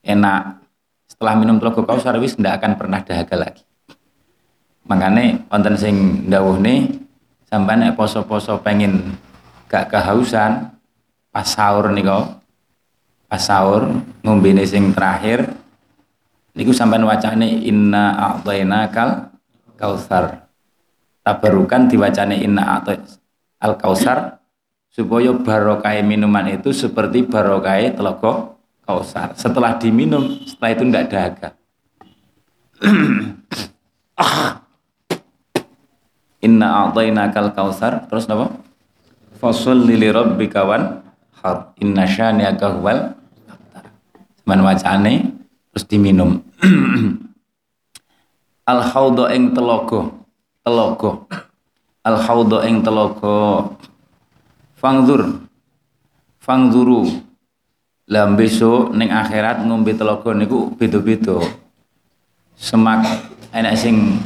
Enak. 0.00 0.64
Setelah 1.04 1.36
minum 1.36 1.60
telaga 1.60 1.84
kausar 1.84 2.16
wis 2.16 2.40
tidak 2.40 2.64
akan 2.64 2.72
pernah 2.80 3.04
dahaga 3.04 3.36
lagi 3.36 3.68
makanya 4.88 5.44
wonten 5.52 5.76
sing 5.76 5.96
nih 6.24 6.88
sampai 7.44 7.76
nek 7.76 7.94
poso-poso 7.94 8.56
pengen 8.64 9.12
gak 9.68 9.92
kehausan 9.92 10.72
pas 11.28 11.44
sahur 11.44 11.92
kok 11.92 12.24
pas 12.24 12.37
sahur 13.36 13.92
ngombene 14.24 14.64
sing 14.64 14.96
terakhir 14.96 15.52
niku 16.56 16.72
sampean 16.72 17.04
wacane 17.04 17.60
inna 17.68 18.16
a'tayna 18.16 18.88
kal 18.88 19.28
kausar 19.76 20.48
tabarukan 21.20 21.92
diwacane 21.92 22.40
inna 22.40 22.80
al 23.60 23.74
kausar 23.76 24.40
supaya 24.88 25.36
barokah 25.36 26.00
minuman 26.00 26.48
itu 26.56 26.72
seperti 26.72 27.28
barokah 27.28 27.76
telaga 27.92 28.56
kausar 28.88 29.36
setelah 29.36 29.76
diminum 29.76 30.40
setelah 30.48 30.70
itu 30.72 30.82
tidak 30.88 31.04
dahaga 31.12 31.48
Inna 36.38 36.86
a'tainakal 36.86 37.50
kausar 37.50 38.06
terus 38.06 38.30
napa? 38.30 38.54
Fasholli 39.42 39.98
li 39.98 40.06
rabbika 40.10 40.62
wan. 40.62 41.02
Inna 41.82 42.06
syani'aka 42.06 42.78
huwal. 42.78 43.17
Cuman 44.48 44.64
wacane 44.64 45.28
terus 45.68 45.84
diminum. 45.84 46.40
Al 48.72 48.80
haudha 48.80 49.28
ing 49.36 49.52
telogo. 49.52 50.24
Telogo. 50.64 51.28
Al 52.00 52.16
haudha 52.16 52.64
ing 52.64 52.80
telogo. 52.80 53.76
Fangdur. 54.80 55.44
Fangduru. 56.40 57.12
Lah 58.08 58.24
besok 58.32 58.96
ning 58.96 59.12
akhirat 59.12 59.68
ngombe 59.68 59.92
telogo 59.92 60.32
niku 60.32 60.72
beda-beda. 60.80 61.44
Semak 62.56 63.04
enak 63.52 63.76
sing 63.76 64.16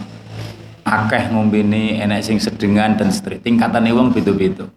akeh 0.87 1.35
ngombene 1.35 1.99
enek 1.99 2.23
sing 2.23 2.39
sedengan 2.39 2.95
dan 2.95 3.11
seterusnya 3.11 3.43
tingkatan 3.43 3.91
wong 3.91 4.15
beda-beda 4.15 4.71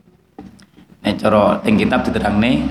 nek 1.06 1.22
cara 1.22 1.62
ing 1.66 1.78
kitab 1.78 2.06
diterangne 2.06 2.66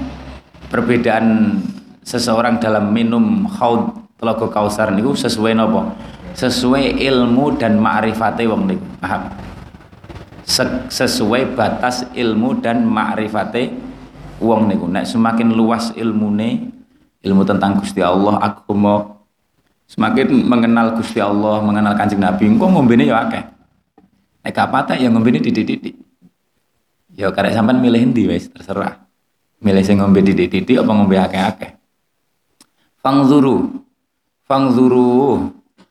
perbedaan 0.71 1.59
seseorang 2.05 2.61
dalam 2.61 2.93
minum 2.93 3.49
haud 3.49 3.97
telaga 4.21 4.47
kausar 4.53 4.93
niku 4.93 5.17
sesuai 5.17 5.57
napa 5.57 5.97
sesuai 6.37 7.01
ilmu 7.01 7.57
dan 7.57 7.81
ma'rifate 7.81 8.45
wong 8.45 8.69
niku 8.69 8.85
paham 9.01 9.33
sesuai 10.93 11.57
batas 11.57 12.05
ilmu 12.13 12.61
dan 12.61 12.85
ma'rifate 12.85 13.73
wong 14.39 14.69
niku 14.69 14.87
nek 14.87 15.09
semakin 15.09 15.57
luas 15.57 15.91
ilmune 15.97 16.69
ilmu 17.25 17.43
tentang 17.49 17.81
Gusti 17.81 18.05
Allah 18.05 18.37
agama 18.39 19.15
Semakin 19.85 20.49
mengenal 20.49 20.97
Gusti 20.97 21.21
Allah, 21.21 21.61
mengenal 21.61 21.93
Kanjeng 21.93 22.17
Nabi, 22.17 22.49
engko 22.49 22.73
ngombene 22.73 23.05
ya 23.05 23.29
akeh. 23.29 23.45
Nek 24.41 24.53
gak 24.57 24.69
patah 24.73 24.97
ya 24.97 25.13
ngombene 25.13 25.45
didik-didik. 25.45 25.95
Ya 27.15 27.31
karek 27.31 27.55
sampean 27.55 27.79
milih 27.79 28.11
endi 28.11 28.27
wis 28.27 28.51
terserah. 28.51 29.07
Milih 29.63 29.87
sing 29.87 30.03
ngombe 30.03 30.19
didik-didik 30.19 30.83
apa 30.83 30.91
ngombe 30.91 31.15
akeh-akeh. 31.15 31.74
Fangzuru. 33.05 33.85
Fangzuru. 34.49 35.05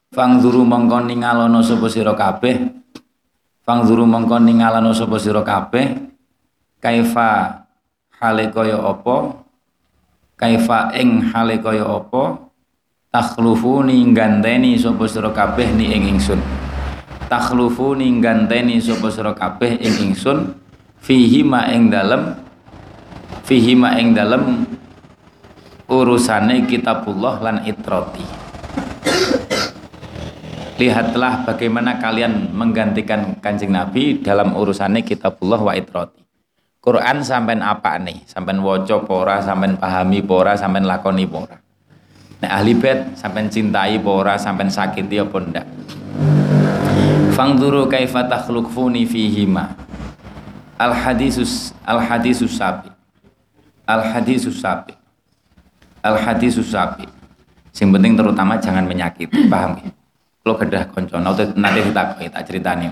Fangzuru 0.10 0.66
mongko 0.66 1.06
ningalono 1.06 1.62
sapa 1.62 1.86
sira 1.86 2.18
kabeh. 2.18 2.74
Fangzuru 3.62 4.10
mongko 4.10 4.42
ningalono 4.42 4.98
sapa 4.98 5.22
sira 5.22 5.46
kabeh. 5.46 5.94
Kaifa 6.82 7.62
hale 8.18 8.50
kaya 8.50 8.82
apa? 8.82 9.46
Kaifa 10.34 10.90
ing 10.98 11.30
hale 11.30 11.62
kaya 11.62 11.86
apa? 11.86 12.50
takhlufuni 13.14 14.02
ganteni 14.10 14.74
sapa 14.74 15.06
sira 15.06 15.30
kabeh 15.30 15.70
ni 15.78 15.94
ing 15.94 16.18
ingsun 16.18 16.42
takhlufuni 17.30 18.10
ganteni 18.18 18.82
sapa 18.82 19.14
sira 19.14 19.38
kabeh 19.38 19.78
ing 19.78 20.10
ingsun 20.10 20.58
fihi 20.98 21.46
ma 21.46 21.70
ing 21.70 21.94
dalem 21.94 22.34
fihi 23.46 23.78
ma 23.78 23.94
ing 24.02 24.18
dalem 24.18 24.66
urusane 25.94 26.66
kitabullah 26.66 27.38
lan 27.38 27.62
itroti 27.70 28.26
lihatlah 30.82 31.46
bagaimana 31.46 32.02
kalian 32.02 32.50
menggantikan 32.50 33.38
kanjeng 33.38 33.70
Nabi 33.70 34.18
dalam 34.26 34.58
urusannya 34.58 35.06
kitabullah 35.06 35.62
wa 35.62 35.78
itroti 35.78 36.26
Quran 36.82 37.22
sampai 37.22 37.62
apa 37.62 38.02
nih 38.02 38.26
sampai 38.26 38.58
woco 38.58 39.06
pora 39.06 39.38
sampai 39.40 39.78
pahami 39.78 40.26
pora 40.26 40.58
sampai 40.58 40.82
lakoni 40.82 41.30
pora 41.30 41.64
Nek 42.44 42.52
ahli 42.52 42.76
bait 42.76 43.16
sampean 43.16 43.48
cintai 43.48 44.04
apa 44.04 44.10
ora, 44.12 44.36
sampean 44.36 44.68
sakiti 44.68 45.16
apa 45.16 45.40
ndak. 45.40 45.64
Fangduru 47.40 47.88
kaifa 47.88 48.28
takhluqfuni 48.28 49.08
fihima. 49.08 49.80
Al 50.76 50.92
hadisus 50.92 51.72
al 51.88 52.04
hadisus 52.04 52.60
sabi. 52.60 52.92
Al 53.88 54.04
hadisus 54.12 54.60
sabi. 54.60 54.92
Al 56.04 56.20
hadisus 56.20 56.70
sabi. 56.70 57.08
Sing 57.74 57.90
penting 57.90 58.14
terutama 58.20 58.60
jangan 58.60 58.86
menyakiti, 58.86 59.50
paham 59.50 59.80
ya? 59.82 59.90
Kalau 60.44 60.56
kedah 60.60 60.84
konco, 60.92 61.16
nanti 61.18 61.48
nanti 61.56 61.80
kita 61.80 62.20
tak 62.20 62.44
ceritani. 62.44 62.92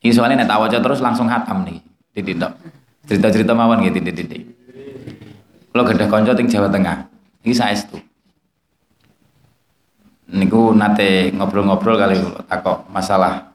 Ini 0.00 0.14
soalnya 0.14 0.46
nek 0.46 0.48
tak 0.48 0.78
terus 0.80 1.02
langsung 1.02 1.26
hatam 1.26 1.66
nih, 1.66 1.82
titik 2.14 2.38
Cerita-cerita 3.06 3.54
mawon 3.54 3.82
gitu 3.82 3.98
titik-titik. 3.98 4.42
Kalau 5.74 5.84
kedah 5.84 6.08
konco 6.08 6.32
ting 6.32 6.46
Jawa 6.46 6.70
Tengah, 6.70 7.10
ini 7.42 7.54
saya 7.54 7.74
itu 7.74 7.98
niku 10.26 10.74
nate 10.74 11.30
ngobrol-ngobrol 11.30 11.94
kali 11.94 12.18
takok 12.50 12.90
masalah 12.90 13.54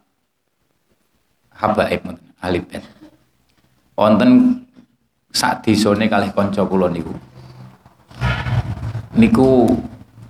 habaib 1.52 2.16
ahli 2.40 2.60
bait. 2.64 2.84
Wonten 4.00 4.64
sak 5.36 5.68
disone 5.68 6.08
kalih 6.08 6.32
kanca 6.32 6.64
kula 6.64 6.88
niku. 6.88 7.12
Niku 9.12 9.68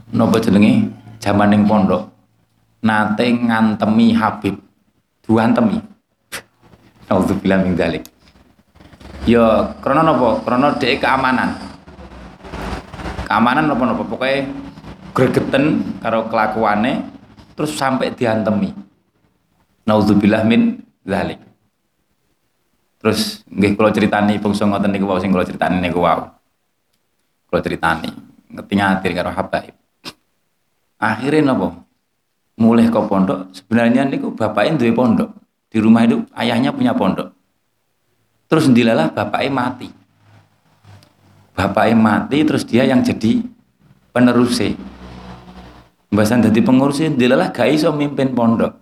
napa 0.10 0.42
jenenge 0.42 0.90
jamaning 1.22 1.70
pondok 1.70 2.10
nate 2.82 3.30
ngantemi 3.30 4.18
Habib. 4.18 4.58
Duantemi. 5.22 5.78
Nauzubillah 7.08 7.62
min 7.62 7.78
dzalik. 7.78 8.10
Ya 9.30 9.78
krana 9.86 10.02
napa? 10.02 10.42
Krana 10.42 10.74
dhek 10.82 10.98
keamanan. 10.98 11.62
Keamanan 13.30 13.70
napa-napa 13.70 14.02
pokoke 14.02 14.50
gregeten 15.14 15.96
karo 16.02 16.26
kelakuane 16.26 17.06
terus 17.54 17.78
sampai 17.78 18.18
diantemi. 18.18 18.74
Nauzubillah 19.86 20.42
min 20.42 20.82
dzalik. 21.06 21.38
Terus 22.98 23.46
nggih 23.46 23.78
kula 23.78 23.94
critani 23.94 24.42
bangsa 24.42 24.66
ngoten 24.66 24.90
niku 24.90 25.06
wau 25.06 25.22
sing 25.22 25.30
kula 25.30 25.46
critani 25.46 25.78
niku 25.78 26.02
wau. 26.02 26.34
Kula 27.46 27.62
critani 27.62 28.31
ngerti 28.52 28.74
ngatir 28.78 29.12
karo 29.16 29.32
habaib. 29.32 29.76
Akhirnya 31.02 31.52
napa? 31.52 31.82
Mulai 32.62 32.94
ke 32.94 33.02
pondok, 33.10 33.50
sebenarnya 33.58 34.06
niku 34.06 34.36
bapaknya 34.38 34.78
duwe 34.78 34.94
pondok. 34.94 35.30
Di 35.72 35.80
rumah 35.80 36.06
itu 36.06 36.22
ayahnya 36.36 36.76
punya 36.76 36.94
pondok. 36.94 37.32
Terus 38.52 38.68
ndilalah 38.70 39.10
bapaknya 39.10 39.50
mati. 39.50 39.88
Bapaknya 41.56 41.96
mati 41.98 42.38
terus 42.44 42.68
dia 42.68 42.84
yang 42.84 43.02
jadi 43.02 43.42
penerusnya 44.12 44.76
Mbasan 46.12 46.44
dadi 46.44 46.60
pengurus 46.60 47.00
dilalah 47.00 47.56
gak 47.56 47.72
iso 47.72 47.88
mimpin 47.96 48.36
pondok. 48.36 48.76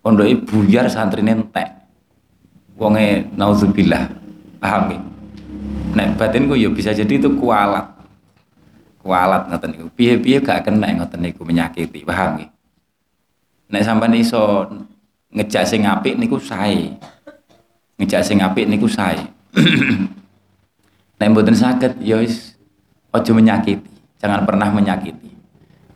Pondok 0.00 0.24
buyar 0.48 0.88
santri 0.88 1.20
entek. 1.20 1.68
Wonge 2.80 3.28
naudzubillah. 3.36 4.08
Paham 4.56 4.82
ya? 4.88 4.98
Nek 5.92 6.16
batinku 6.16 6.56
ya 6.56 6.72
bisa 6.72 6.96
jadi 6.96 7.20
itu 7.20 7.36
kualat. 7.36 7.91
Kualat 9.02 9.50
ngoten 9.50 9.68
niku. 9.74 9.86
Piye-piye 9.98 10.38
gak 10.38 10.62
kena 10.62 10.86
ngoten 10.94 11.18
niku 11.26 11.42
menyakiti, 11.42 12.06
paham 12.06 12.38
ya? 12.38 12.48
Nek 13.74 13.82
sampean 13.82 14.14
iso 14.14 14.70
ngejak 15.34 15.66
sing 15.66 15.82
apik 15.82 16.14
niku 16.14 16.38
sae. 16.38 16.94
Ngejak 17.98 18.22
sing 18.22 18.38
apik 18.38 18.70
niku 18.70 18.86
sae. 18.86 19.18
Nek 21.18 21.28
mboten 21.34 21.58
saged 21.58 21.98
ya 21.98 22.22
wis 22.22 22.54
aja 23.10 23.30
menyakiti, 23.34 23.90
jangan 24.22 24.46
pernah 24.46 24.70
menyakiti. 24.70 25.34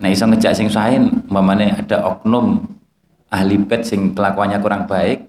Nah 0.03 0.11
iso 0.11 0.27
ngejak 0.27 0.53
sing 0.59 0.67
sae 0.67 0.99
umpamane 0.99 1.79
ada 1.79 2.03
oknum 2.11 2.67
ahli 3.31 3.57
bed 3.63 3.87
sing 3.87 4.19
kelakuannya 4.19 4.59
kurang 4.59 4.91
baik, 4.91 5.27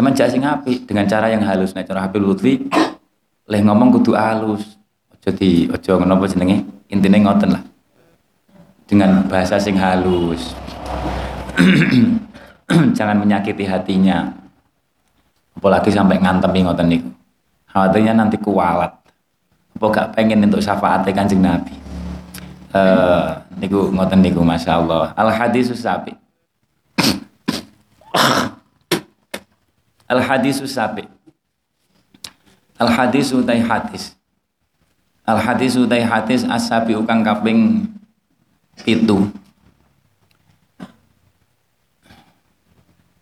sama 0.00 0.16
jak 0.16 0.32
sing 0.32 0.40
apik 0.40 0.88
dengan 0.88 1.04
cara 1.04 1.28
yang 1.28 1.44
halus. 1.44 1.76
Nek 1.76 1.84
cara 1.84 2.08
Habib 2.08 2.24
Lutfi 2.24 2.64
leh 3.52 3.60
ngomong 3.60 4.00
kudu 4.00 4.16
halus. 4.16 4.80
Aja 5.12 5.36
di 5.36 5.68
aja 5.68 6.00
ngono 6.00 6.16
apa 6.16 6.24
jenenge? 6.24 6.79
Intine 6.90 7.22
ngoten 7.22 7.54
lah. 7.54 7.62
Dengan 8.90 9.22
bahasa 9.30 9.56
sing 9.62 9.78
halus. 9.78 10.58
jangan 12.98 13.16
menyakiti 13.18 13.66
hatinya. 13.66 14.30
Apalagi 15.54 15.90
sampai 15.94 16.18
ngantemi 16.18 16.66
ngoten 16.66 16.86
niku. 16.90 17.10
Khawatirnya 17.70 18.14
nanti 18.14 18.36
kualat. 18.38 18.90
Apa 19.78 19.86
gak 19.94 20.08
pengen 20.18 20.42
untuk 20.50 20.58
syafaat 20.58 21.06
Kanjeng 21.14 21.40
Nabi. 21.40 21.74
Uh, 22.70 23.38
niku 23.58 23.90
ngoten 23.94 24.22
niku 24.22 24.42
masyaallah. 24.42 25.14
Al 25.14 25.30
hadisus 25.30 25.82
sapi. 25.82 26.14
Al 30.10 30.20
hadisus 30.22 30.74
sapi. 30.74 31.06
Al 32.80 32.90
hadis 32.90 33.30
utai 33.30 33.62
hadis. 33.62 34.19
Al 35.30 35.38
hadis 35.38 35.78
utai 35.78 36.02
hadis 36.02 36.42
asabi 36.42 36.98
ukang 36.98 37.22
kaping 37.22 37.86
pitu. 38.82 39.30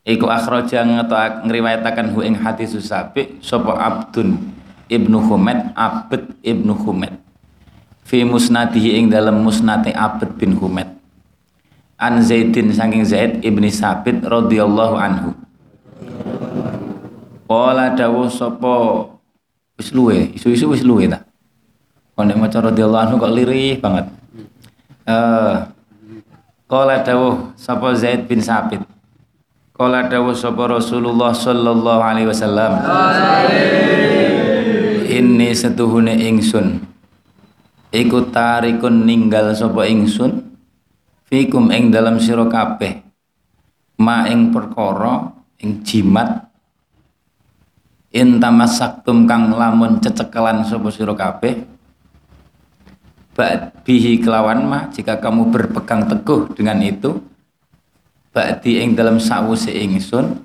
Iku 0.09 0.25
akhraja 0.25 0.89
ngeta 0.89 1.45
ngriwayataken 1.45 2.17
hu 2.17 2.25
ing 2.25 2.41
hadis 2.41 2.73
sapi 2.81 3.37
sapa 3.45 3.77
Abdun 3.77 4.41
Ibnu 4.89 5.21
Humaid 5.21 5.77
Abd 5.77 6.33
Ibnu 6.41 6.73
Humaid. 6.81 7.21
Fi 8.09 8.25
musnadihi 8.25 9.05
ing 9.05 9.13
dalam 9.13 9.45
musnate 9.45 9.93
Abd 9.93 10.33
bin 10.41 10.57
Humaid. 10.57 10.89
An 12.01 12.25
Zaidin 12.25 12.73
saking 12.73 13.05
Zaid 13.05 13.45
ibni 13.45 13.69
Sabit 13.69 14.25
radhiyallahu 14.25 14.97
anhu. 14.97 15.37
Kala 17.45 17.93
dawuh 17.93 18.33
sapa 18.33 19.05
wis 19.77 19.93
luwe 19.93 20.33
isu-isu 20.33 20.73
wis 20.73 20.81
luwe 20.81 21.05
ta 21.05 21.28
Kone 22.19 22.35
maca 22.35 22.59
radhiyallahu 22.59 23.03
anhu 23.07 23.23
kok 23.23 23.31
lirih 23.31 23.79
banget 23.79 24.11
eh 25.07 25.71
Kala 26.69 27.01
dawuh 27.01 27.55
sapa 27.55 27.95
Zaid 27.95 28.27
bin 28.27 28.43
Sabit 28.43 28.83
Kala 29.79 30.11
dawuh 30.11 30.35
sapa 30.35 30.67
Rasulullah 30.67 31.31
sallallahu 31.31 32.03
alaihi 32.03 32.27
wasallam. 32.27 32.83
Ini 35.07 35.55
setuhune 35.55 36.19
ingsun. 36.19 36.83
Iku 37.95 38.35
tarikun 38.35 39.07
ninggal 39.07 39.55
sapa 39.55 39.87
ingsun 39.87 40.59
fikum 41.31 41.71
ing 41.71 41.95
dalam 41.95 42.19
sira 42.19 42.51
kabeh. 42.51 43.07
Ma 44.03 44.27
ing 44.27 44.51
perkara 44.51 45.31
ing 45.63 45.87
jimat 45.87 46.51
in 48.11 48.43
tamasaktum 48.43 49.31
kang 49.31 49.55
lamun 49.55 50.03
cecekelan 50.03 50.67
sapa 50.67 50.91
sira 50.91 51.15
kabeh 51.15 51.78
bihi 53.87 54.19
kelawan 54.19 54.67
ma 54.67 54.91
jika 54.91 55.23
kamu 55.23 55.55
berpegang 55.55 56.11
teguh 56.11 56.51
dengan 56.59 56.83
itu 56.83 57.23
ba'di 58.35 58.83
ing 58.83 58.99
dalam 58.99 59.23
sawuse 59.23 59.71
ingsun 59.71 60.43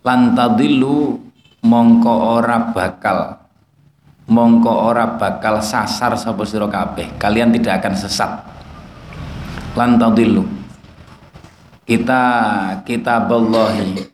lan 0.00 0.32
tadillu 0.32 1.20
mongko 1.60 2.40
ora 2.40 2.72
bakal 2.72 3.36
mongko 4.32 4.72
ora 4.72 5.20
bakal 5.20 5.60
sasar 5.60 6.16
sapa 6.16 6.42
sira 6.48 6.66
kabeh. 6.72 7.20
Kalian 7.20 7.52
tidak 7.52 7.84
akan 7.84 7.94
sesat. 8.00 8.32
Lan 9.76 10.00
tadillu. 10.00 10.42
Kita 11.84 12.22
kitabullahi 12.86 14.08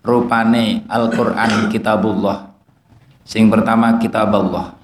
rupane 0.00 0.88
Al-Qur'an 0.88 1.68
kitabullah. 1.68 2.48
Sing 3.28 3.52
pertama 3.52 4.00
kitab 4.00 4.32
Allah 4.32 4.79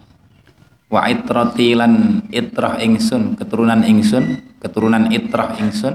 wa 0.86 1.02
itrati 1.10 1.74
lan 1.74 2.22
itrah 2.30 2.78
ingsun 2.78 3.34
keturunan 3.34 3.82
ingsun 3.82 4.56
keturunan 4.62 5.10
itrah 5.10 5.54
ingsun. 5.58 5.94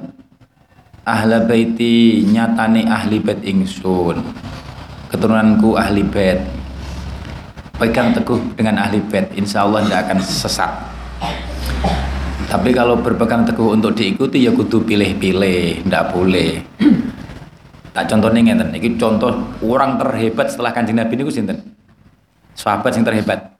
Ahla 1.01 1.41
baiti 1.49 2.21
nyatane 2.29 2.85
ahli 2.85 3.17
bait 3.17 3.41
ingsun. 3.41 4.21
Keturunanku 5.09 5.73
ahli 5.73 6.05
bait. 6.05 6.39
Pegang 7.81 8.13
teguh 8.13 8.37
dengan 8.53 8.85
ahli 8.85 9.01
bait 9.01 9.33
insya 9.33 9.65
Allah 9.65 9.81
tidak 9.81 9.99
akan 10.05 10.17
sesat. 10.21 10.71
Tapi 12.45 12.69
kalau 12.75 12.99
berpegang 13.01 13.47
teguh 13.47 13.73
untuk 13.73 13.97
diikuti 13.97 14.45
ya 14.45 14.53
kudu 14.53 14.85
pilih-pilih 14.85 15.87
tidak 15.87 16.13
boleh. 16.13 16.61
Tak 17.91 18.07
contohnya 18.07 18.39
ngeten 18.53 18.71
ini 18.71 18.95
contoh 18.95 19.35
orang 19.65 19.99
terhebat 19.99 20.47
setelah 20.53 20.71
kanjeng 20.71 21.01
Nabi 21.01 21.17
ini 21.17 21.27
sinten? 21.27 21.59
Sahabat 22.55 22.95
yang 22.95 23.03
terhebat 23.03 23.51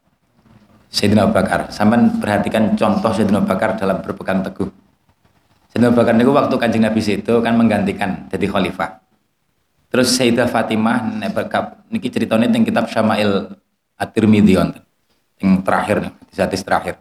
Sayyidina 0.91 1.25
Abu 1.25 1.39
Bakar 1.39 1.71
sampai 1.71 2.12
perhatikan 2.19 2.75
contoh 2.75 3.15
Sayyidina 3.15 3.41
Abu 3.41 3.49
Bakar 3.49 3.80
dalam 3.80 4.04
berpegang 4.04 4.43
teguh 4.43 4.67
Sayyidina 5.71 5.95
Abu 5.95 6.04
Bakar 6.04 6.13
niku 6.19 6.36
waktu 6.36 6.56
Kanjeng 6.60 6.84
Nabi 6.84 6.99
itu 6.99 7.34
kan 7.39 7.56
menggantikan 7.56 8.27
jadi 8.27 8.43
khalifah. 8.51 8.99
Terus 9.88 10.12
Sayyidah 10.19 10.51
Fatimah 10.51 11.04
nebakap 11.15 11.88
niki 11.88 12.12
ceritanya 12.12 12.51
tentang 12.51 12.67
kitab 12.67 12.86
Syama'il 12.91 13.56
At-Tirmidzi 13.95 14.56
yang 15.39 15.63
terakhir 15.63 16.12
di 16.12 16.36
hadis 16.36 16.60
terakhir. 16.63 16.99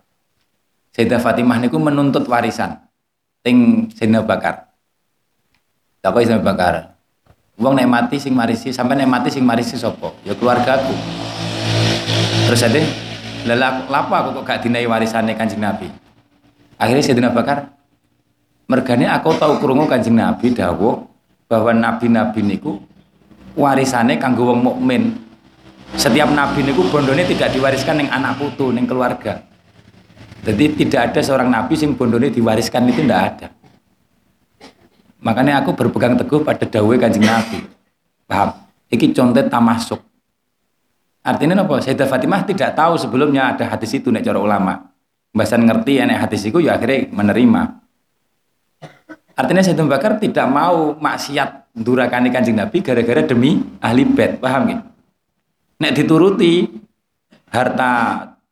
Sayyidah 0.95 1.19
Fatimah 1.19 1.59
niku 1.59 1.83
menuntut 1.83 2.31
warisan 2.31 2.79
ting 3.43 3.91
Sayyidina 3.91 4.23
Bakar. 4.23 4.71
Takoi 5.99 6.31
Sayyidina 6.31 6.47
Bakar. 6.47 6.95
Wong 7.59 7.75
nek 7.75 7.91
mati 7.91 8.23
sing 8.23 8.39
marisi 8.39 8.71
sampai 8.71 9.03
nek 9.03 9.11
mati 9.11 9.35
sing 9.35 9.43
marisi 9.43 9.75
sapa? 9.75 10.15
Ya 10.23 10.39
keluargaku. 10.39 10.95
Terus 12.47 12.63
ade 12.63 13.10
lha 13.49 13.87
lapa 13.89 14.15
aku 14.25 14.41
kok 14.41 14.45
gak 14.45 14.59
dinai 14.65 14.85
warisane 14.89 15.33
Kanjeng 15.37 15.63
Nabi. 15.63 15.89
Akhirnya 16.81 17.05
Sayyidina 17.05 17.31
Bakar 17.33 17.81
Mergane 18.71 19.11
aku 19.11 19.35
tahu 19.35 19.59
krungu 19.59 19.91
Kanjeng 19.91 20.15
Nabi 20.15 20.55
dawuh 20.55 21.03
bahwa 21.51 21.75
nabi-nabi 21.75 22.39
niku 22.47 22.79
warisane 23.59 24.15
kanggo 24.15 24.55
wong 24.55 24.63
mukmin. 24.63 25.19
Setiap 25.99 26.31
nabi 26.31 26.63
niku 26.63 26.87
bondone 26.87 27.27
tidak 27.27 27.51
diwariskan 27.51 27.99
ning 27.99 28.07
anak 28.15 28.39
putu, 28.39 28.71
ning 28.71 28.87
keluarga. 28.87 29.43
Jadi 30.47 30.79
tidak 30.79 31.11
ada 31.11 31.19
seorang 31.19 31.51
nabi 31.51 31.75
sing 31.75 31.99
bondone 31.99 32.31
diwariskan 32.31 32.87
itu 32.87 33.03
tidak 33.03 33.21
ada. 33.35 33.47
Makanya 35.19 35.67
aku 35.67 35.75
berpegang 35.75 36.15
teguh 36.15 36.47
pada 36.47 36.63
dawuh 36.63 36.95
Kanjeng 36.95 37.27
Nabi. 37.27 37.67
Paham? 38.31 38.55
Iki 38.89 39.13
contoh 39.13 39.45
tamasuk. 39.51 40.01
Artinya 41.21 41.61
apa? 41.61 41.85
Sayyidah 41.85 42.09
Fatimah 42.09 42.49
tidak 42.49 42.73
tahu 42.73 42.97
sebelumnya 42.97 43.53
ada 43.53 43.69
hadis 43.69 43.93
itu 43.93 44.09
nek 44.09 44.25
cara 44.25 44.41
ulama. 44.41 44.89
Mbasan 45.37 45.69
ngerti 45.69 46.01
ya 46.01 46.09
nek 46.09 46.27
hadis 46.27 46.49
itu 46.49 46.59
ya 46.65 46.81
akhirnya 46.81 47.13
menerima. 47.13 47.63
Artinya 49.37 49.63
Sayyidina 49.65 49.89
Bakar 49.89 50.21
tidak 50.21 50.47
mau 50.53 50.97
maksiat 51.01 51.73
durakani 51.73 52.29
kanjeng 52.29 52.61
Nabi 52.61 52.85
gara-gara 52.85 53.25
demi 53.25 53.61
ahli 53.81 54.05
bed, 54.05 54.37
paham 54.37 54.69
gak? 54.69 54.81
Nek 55.81 55.93
dituruti 55.97 56.69
harta 57.49 57.93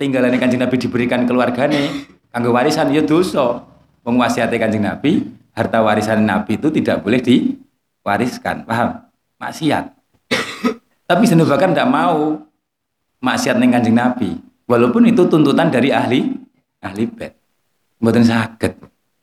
tinggalan 0.00 0.32
kanjeng 0.40 0.64
Nabi 0.64 0.80
diberikan 0.80 1.28
keluarganya, 1.28 1.92
kanggo 2.32 2.56
warisan 2.56 2.88
ya 2.88 3.04
dosa. 3.04 3.68
Menguasai 4.00 4.48
kanjeng 4.56 4.80
Nabi, 4.80 5.28
harta 5.52 5.84
warisan 5.84 6.24
Nabi 6.24 6.56
itu 6.56 6.72
tidak 6.72 7.04
boleh 7.04 7.20
diwariskan, 7.20 8.64
paham? 8.64 9.04
Maksiat. 9.36 9.92
Tapi 11.04 11.22
Sayyidina 11.28 11.44
Bakar 11.44 11.68
tidak 11.76 11.88
mau 11.92 12.47
maksiat 13.22 13.58
dengan 13.58 13.80
kanjeng 13.80 13.96
Nabi, 13.96 14.30
walaupun 14.68 15.08
itu 15.08 15.26
tuntutan 15.26 15.70
dari 15.70 15.90
ahli 15.94 16.32
ahli 16.82 17.04
bed. 17.06 17.32
Mboten 17.98 18.22
sakit 18.22 18.72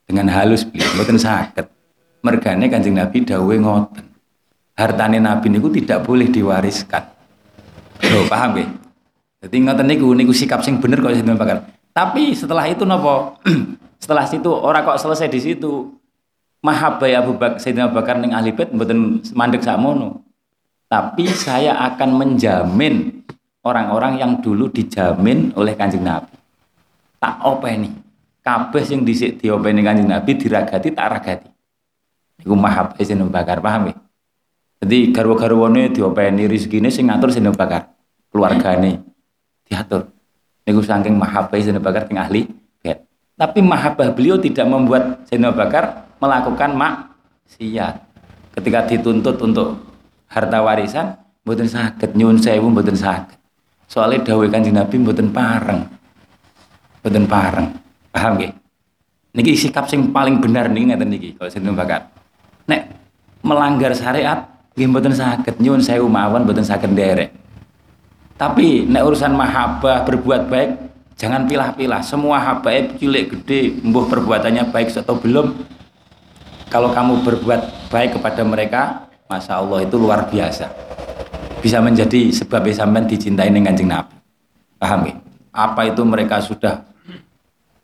dengan 0.05 0.27
halus 0.29 0.67
beliau 0.67 0.91
mboten 0.99 1.17
sakit 1.17 1.65
mergane 2.21 2.67
Kanjeng 2.67 2.99
Nabi 2.99 3.23
dawuhe 3.23 3.57
ngoten 3.57 4.05
hartane 4.75 5.17
Nabi 5.17 5.47
niku 5.47 5.71
tidak 5.71 6.03
boleh 6.03 6.27
diwariskan 6.29 7.15
Loh, 8.05 8.27
paham 8.27 8.59
ya? 8.59 8.67
Jadi 9.45 9.55
ngoten 9.63 9.87
niku 9.87 10.11
niku 10.11 10.35
sikap 10.35 10.59
sing 10.61 10.83
bener 10.83 10.99
kok 10.99 11.15
Sayyidina 11.15 11.39
Bakar. 11.39 11.63
Tapi 11.95 12.35
setelah 12.35 12.67
itu 12.67 12.83
nopo? 12.83 13.39
setelah 14.03 14.27
situ 14.27 14.51
orang 14.51 14.83
kok 14.83 14.99
selesai 14.99 15.31
di 15.31 15.39
situ. 15.39 15.95
Mahabbah 16.59 17.07
Abu 17.21 17.39
Bakar 17.39 17.61
Sayyidina 17.61 17.87
Bakar 17.87 18.19
ning 18.19 18.35
ahli 18.35 18.51
bait 18.51 18.67
mboten 18.73 19.23
mandek 19.31 19.63
sakmono. 19.63 20.27
Tapi 20.91 21.29
saya 21.31 21.77
akan 21.93 22.19
menjamin 22.19 23.14
orang-orang 23.65 24.21
yang 24.21 24.37
dulu 24.39 24.69
dijamin 24.69 25.49
oleh 25.57 25.73
Kanjeng 25.73 26.05
Nabi. 26.05 26.37
Tak 27.17 27.41
openi 27.41 27.89
kabeh 28.45 28.85
sing 28.85 29.01
dhisik 29.01 29.41
diopeni 29.41 29.81
Kanjeng 29.81 30.05
Nabi 30.05 30.37
diragati 30.37 30.93
tak 30.93 31.07
ragati. 31.17 31.49
Iku 32.45 32.53
mahab 32.53 32.93
Sayyidina 32.93 33.25
Bakar, 33.25 33.57
paham 33.57 33.89
ya? 33.89 33.95
Jadi 34.85 35.09
garwa-garwane 35.09 35.89
diopeni 35.89 36.45
rezekine 36.45 36.93
sing 36.93 37.09
ngatur 37.09 37.33
Sayyidina 37.33 37.57
Bakar, 37.57 37.89
keluargane 38.29 39.01
diatur. 39.65 40.13
Niku 40.69 40.85
saking 40.85 41.17
mahabbah 41.17 41.57
Sayyidina 41.57 41.81
Bakar 41.81 42.05
teng 42.05 42.21
ahli. 42.21 42.45
Tapi 43.35 43.59
mahabbah 43.59 44.15
beliau 44.15 44.39
tidak 44.39 44.63
membuat 44.63 45.27
Sayyidina 45.27 45.51
Bakar 45.51 46.07
melakukan 46.23 46.71
maksiat. 46.71 47.99
Ketika 48.55 48.87
dituntut 48.87 49.35
untuk 49.43 49.83
harta 50.31 50.63
warisan, 50.63 51.19
mboten 51.43 51.67
saged 51.67 52.15
nyuwun 52.15 52.39
sewu 52.39 52.71
mboten 52.71 52.95
saged. 52.95 53.35
Soalnya 53.85 54.25
dawuh 54.25 54.49
Kanjeng 54.49 54.75
Nabi 54.75 54.95
mboten 55.01 55.29
pareng. 55.29 55.85
Mboten 57.01 57.25
pareng. 57.29 57.67
Paham 58.09 58.39
nggih? 58.39 58.51
Niki 59.35 59.51
sikap 59.59 59.91
sing 59.91 60.15
paling 60.15 60.39
benar 60.39 60.71
niki 60.71 60.89
ngeten 60.89 61.09
niki 61.11 61.29
kalau 61.35 61.51
Sayyidina 61.51 61.75
Bakar. 61.75 62.07
Nek 62.71 62.81
melanggar 63.43 63.91
syariat 63.91 64.47
nggih 64.75 64.87
mboten 64.87 65.11
saged 65.11 65.59
nyuwun 65.59 65.83
sewu 65.83 66.07
mawon 66.07 66.47
mboten 66.47 66.63
saged 66.63 66.91
nderek. 66.91 67.35
Tapi 68.35 68.87
nek 68.87 69.03
urusan 69.03 69.31
mahabbah 69.35 70.03
berbuat 70.07 70.47
baik 70.51 70.71
jangan 71.15 71.47
pilah-pilah. 71.47 72.03
Semua 72.03 72.39
habaib 72.43 72.99
cilik 72.99 73.31
gede, 73.31 73.79
mbuh 73.83 74.07
perbuatannya 74.11 74.71
baik 74.71 74.91
atau 74.91 75.15
belum. 75.15 75.55
Kalau 76.67 76.91
kamu 76.91 77.23
berbuat 77.23 77.91
baik 77.93 78.19
kepada 78.19 78.41
mereka, 78.43 79.07
masya 79.31 79.63
Allah 79.63 79.87
itu 79.87 79.95
luar 79.95 80.27
biasa. 80.27 80.67
Bisa 81.65 81.81
menjadi 81.81 82.29
sebab 82.29 82.69
sampean 82.69 83.09
dicintai 83.09 83.49
dengan 83.49 83.73
kanjeng 83.73 83.89
Nabi. 83.89 84.13
Paham 84.77 85.09
ya? 85.09 85.17
Apa 85.49 85.89
itu 85.89 86.05
mereka 86.05 86.37
sudah 86.37 86.85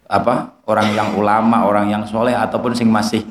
apa 0.06 0.54
orang 0.70 0.94
yang 0.94 1.18
ulama, 1.18 1.66
orang 1.66 1.90
yang 1.90 2.06
soleh 2.06 2.38
ataupun 2.38 2.78
sing 2.78 2.94
masih 2.94 3.26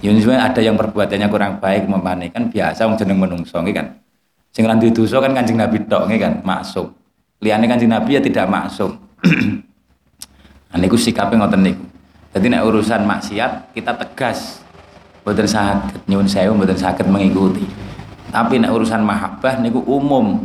Yunus 0.00 0.24
ada 0.24 0.56
yang 0.64 0.80
perbuatannya 0.80 1.28
kurang 1.28 1.60
baik 1.60 1.84
memane 1.84 2.32
kan 2.32 2.48
biasa 2.48 2.88
wong 2.88 2.96
jeneng 2.96 3.20
menungso 3.20 3.60
kan. 3.60 4.00
Sing 4.48 4.64
randu 4.64 4.88
dosa 4.88 5.20
kan 5.20 5.36
Kanjeng 5.36 5.60
Nabi 5.60 5.84
tok 5.84 6.08
kan 6.16 6.40
maksum. 6.40 6.96
Liyane 7.44 7.68
Kanjeng 7.68 7.92
Nabi 7.92 8.16
ya 8.16 8.24
tidak 8.24 8.48
maksum. 8.48 8.96
nah 10.72 10.78
niku 10.80 10.96
sikape 10.96 11.36
ngoten 11.36 11.60
niku. 11.60 11.84
Jadi 12.32 12.46
nek 12.48 12.64
urusan 12.64 13.04
maksiat 13.04 13.76
kita 13.76 13.92
tegas. 14.00 14.64
Mboten 15.20 15.44
saged 15.44 16.00
nyuwun 16.08 16.24
sewu 16.24 16.56
mboten 16.56 16.80
saged 16.80 17.04
mengikuti. 17.04 17.89
Tapi 18.30 18.62
nek 18.62 18.70
urusan 18.70 19.02
mahabbah 19.02 19.58
niku 19.58 19.82
umum. 19.90 20.38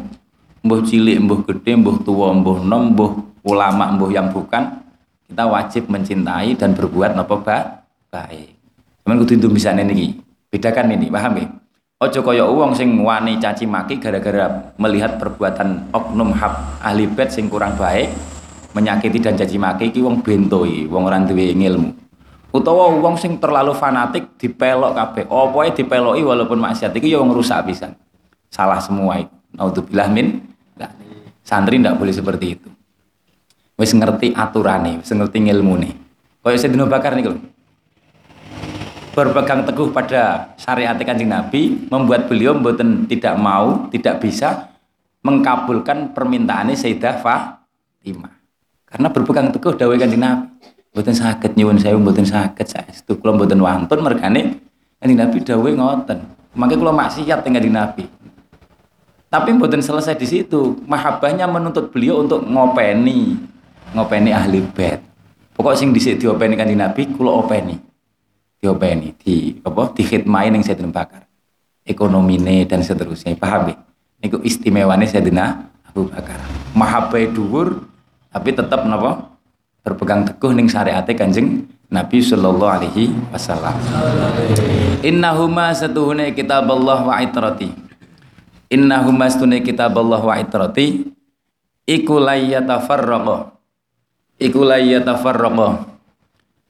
Mbuh 0.66 0.82
cilik, 0.82 1.22
mbuh 1.22 1.46
gede, 1.46 1.78
mbuh 1.78 2.02
tua, 2.02 2.34
mbuh 2.34 2.66
nom, 2.66 2.98
mbuh 2.98 3.14
ulama, 3.46 3.94
mbuh 3.94 4.10
yang 4.10 4.34
bukan, 4.34 4.82
kita 5.30 5.46
wajib 5.46 5.86
mencintai 5.94 6.58
dan 6.58 6.74
berbuat 6.74 7.14
napa 7.14 7.38
baik. 8.10 8.50
Cuman 9.06 9.22
kudu 9.22 9.54
bisa 9.54 9.70
niki. 9.78 10.18
Bedakan 10.50 10.98
ini, 10.98 11.14
paham 11.14 11.38
ya? 11.38 11.46
Ojo 12.02 12.20
kaya 12.26 12.44
uang 12.50 12.74
sing 12.74 12.98
wani 13.06 13.38
caci 13.38 13.70
maki 13.70 14.02
gara-gara 14.02 14.74
melihat 14.82 15.22
perbuatan 15.22 15.94
oknum 15.94 16.34
hab 16.36 16.82
ahli 16.82 17.06
bed 17.08 17.30
sing 17.30 17.48
kurang 17.48 17.78
baik, 17.78 18.10
menyakiti 18.74 19.22
dan 19.22 19.38
caci 19.38 19.56
maki 19.62 19.94
iki 19.94 20.02
wong 20.02 20.26
bentoi, 20.26 20.90
wong 20.90 21.06
ora 21.06 21.22
duwe 21.22 21.54
ilmu. 21.54 22.05
Utawa 22.56 22.88
wong 22.88 23.20
sing 23.20 23.36
terlalu 23.36 23.76
fanatik 23.76 24.40
dipelok 24.40 24.96
kabeh. 24.96 25.28
Apa 25.28 25.76
dipeloki 25.76 26.24
walaupun 26.24 26.56
maksiat 26.64 26.96
iki 26.96 27.12
ya 27.12 27.20
rusak 27.20 27.68
pisan. 27.68 28.00
Salah 28.48 28.80
semua 28.80 29.20
itu. 29.20 29.36
Naudzubillah 29.60 30.08
min 30.08 30.40
santri 31.44 31.84
ndak 31.84 32.00
boleh 32.00 32.16
seperti 32.16 32.56
itu. 32.56 32.70
Wis 33.76 33.92
ngerti 33.92 34.32
aturane, 34.32 35.04
wis 35.04 35.12
ngerti 35.12 35.44
ilmune. 35.52 35.92
Kaya 36.40 36.56
Sayyidina 36.56 36.88
Bakar 36.88 37.20
niku 37.20 37.36
berpegang 39.16 39.64
teguh 39.64 39.96
pada 39.96 40.52
syariat 40.60 40.96
kanjeng 41.00 41.32
Nabi 41.32 41.88
membuat 41.88 42.28
beliau 42.28 42.52
mboten 42.52 43.08
tidak 43.08 43.40
mau, 43.40 43.88
tidak 43.88 44.20
bisa 44.20 44.76
mengkabulkan 45.24 46.12
permintaannya 46.12 46.76
Sayyidah 46.76 47.24
Fatimah. 47.24 48.36
Karena 48.88 49.08
berpegang 49.12 49.52
teguh 49.56 49.76
dawai 49.76 50.00
kanjeng 50.00 50.24
Nabi. 50.24 50.75
Mboten 50.96 51.12
sakit 51.12 51.60
nyuwun 51.60 51.76
saya 51.76 52.00
mboten 52.00 52.24
sakit 52.24 52.68
saya 52.72 52.88
itu 52.88 53.20
kula 53.20 53.36
mboten 53.36 53.60
wantun 53.60 54.00
mergane 54.00 54.64
kanjeng 55.04 55.20
Nabi 55.20 55.38
dawai 55.44 55.76
ngoten. 55.76 56.20
Makanya 56.56 56.80
kula 56.80 56.94
maksiat 56.96 57.44
dengan 57.44 57.60
kanjeng 57.60 57.76
Nabi. 57.76 58.04
Tapi 59.28 59.50
mboten 59.52 59.84
selesai 59.84 60.16
di 60.16 60.24
situ. 60.24 60.80
Mahabbahnya 60.88 61.52
menuntut 61.52 61.92
beliau 61.92 62.24
untuk 62.24 62.48
ngopeni, 62.48 63.36
ngopeni 63.92 64.32
ahli 64.32 64.64
bait. 64.72 65.04
Pokok 65.52 65.76
sing 65.76 65.92
dhisik 65.92 66.24
diopeni 66.24 66.56
kanjeng 66.56 66.80
Nabi 66.80 67.12
kula 67.12 67.44
openi 67.44 67.76
diopeni 68.66 69.14
di 69.22 69.62
apa 69.62 69.94
dikhidmai 69.94 70.50
ning 70.50 70.66
Sayyidina 70.66 70.90
Bakar 70.90 71.30
ekonomine 71.86 72.66
dan 72.66 72.82
seterusnya 72.82 73.38
paham 73.38 73.70
ya 73.70 73.78
niku 74.26 74.42
istimewane 74.42 75.06
Sayyidina 75.06 75.70
Abu 75.86 76.10
Bakar 76.10 76.42
mahabbai 76.74 77.30
dhuwur 77.30 77.86
tapi 78.34 78.58
tetap 78.58 78.90
napa 78.90 79.35
berpegang 79.86 80.26
teguh 80.26 80.50
ning 80.58 80.66
syariate 80.66 81.14
Kanjeng 81.14 81.70
Nabi 81.94 82.18
sallallahu 82.18 82.74
alaihi 82.82 83.14
wasallam. 83.30 83.78
Innahuma 85.06 85.70
satuhune 85.78 86.34
kitab 86.34 86.66
Allah 86.66 87.06
wa 87.06 87.16
itrati. 87.22 87.70
Innahuma 88.74 89.30
satuhune 89.30 89.62
kitab 89.62 89.94
Allah 89.94 90.22
wa 90.26 90.34
itrati. 90.42 91.14
Iku 91.86 92.18
layyatafarraqa 92.18 93.54
iku 94.42 94.66
layyatafarraqa 94.66 95.68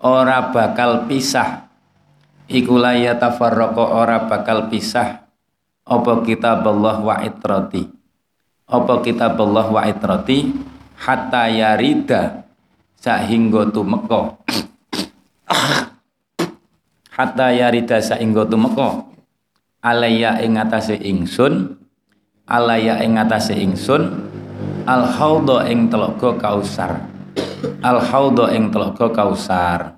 ora 0.04 0.52
bakal 0.52 1.08
pisah. 1.08 1.66
Iku 2.46 2.78
la 2.78 2.94
yatafarraqa 2.94 3.84
ora 3.90 4.30
bakal 4.30 4.70
pisah. 4.70 5.26
Apa 5.86 6.22
kitabullah 6.22 7.02
wa 7.02 7.16
itrati? 7.26 7.90
Apa 8.70 9.02
kitabullah 9.02 9.66
wa 9.70 9.82
itrati? 9.86 10.54
Hatta 10.96 11.50
yarida 11.50 12.45
sahingga 13.00 13.72
tumeka 13.72 14.40
hatta 17.16 17.48
yarida 17.52 18.00
sahingga 18.00 18.48
tumeka 18.48 19.08
alaya 19.84 20.40
ing 20.44 20.60
atase 20.60 21.00
ingsun 21.00 21.76
alaya 22.46 23.02
ing 23.04 23.18
atase 23.20 23.56
ingsun 23.56 24.30
al 24.86 25.04
haudha 25.08 25.68
ing 25.72 25.88
telaga 25.90 26.36
kausar 26.38 27.04
al 27.82 28.00
haudha 28.02 28.54
ing 28.54 28.70
telaga 28.70 29.08
kausar 29.12 29.96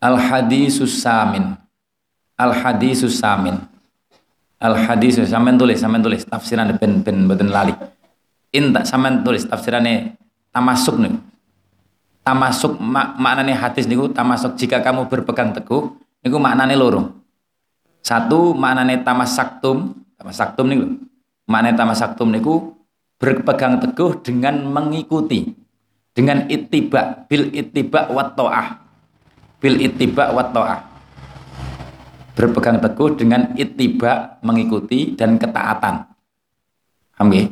Al 0.00 0.16
hadisus 0.16 1.04
samin. 1.04 1.60
Al 2.40 2.56
hadisus 2.56 3.20
samin. 3.20 3.60
Al 4.56 4.76
hadisus 4.76 5.28
sampean 5.28 5.60
tulis, 5.60 5.80
sampean 5.80 6.00
tulis 6.00 6.24
tafsiran 6.24 6.72
ben 6.80 7.04
ben 7.04 7.28
mboten 7.28 7.52
lali. 7.52 7.76
Inta 8.56 8.84
sampean 8.88 9.20
tulis 9.20 9.44
tafsirannya 9.44 10.16
tamasuk 10.48 10.96
nih. 11.00 11.12
Tamasuk 12.20 12.76
mak 12.78 13.16
maknane 13.16 13.56
hadis 13.56 13.88
niku 13.88 14.12
tamasuk 14.12 14.54
jika 14.60 14.84
kamu 14.84 15.08
berpegang 15.08 15.56
teguh 15.56 15.96
niku 16.20 16.36
maknane 16.36 16.76
loro. 16.76 17.16
Satu 18.00 18.52
maknane 18.56 19.00
tamasaktum, 19.00 19.96
tamasaktum 20.20 20.66
niku. 20.68 20.86
Maknane 21.48 21.76
tamasaktum 21.76 22.28
niku 22.28 22.76
berpegang 23.16 23.80
teguh 23.80 24.20
dengan 24.20 24.64
mengikuti 24.68 25.52
dengan 26.16 26.44
ittiba 26.50 27.24
bil 27.30 27.52
ittiba 27.54 28.10
wat 28.10 28.34
taah 28.34 28.80
bil 29.60 29.76
ittiba 29.76 30.32
wa 30.32 30.42
ta'ah 30.42 30.80
berpegang 32.32 32.80
teguh 32.80 33.20
dengan 33.20 33.52
ittiba 33.54 34.40
mengikuti 34.40 35.12
dan 35.12 35.36
ketaatan 35.36 36.08
paham 37.12 37.26
nggih 37.28 37.46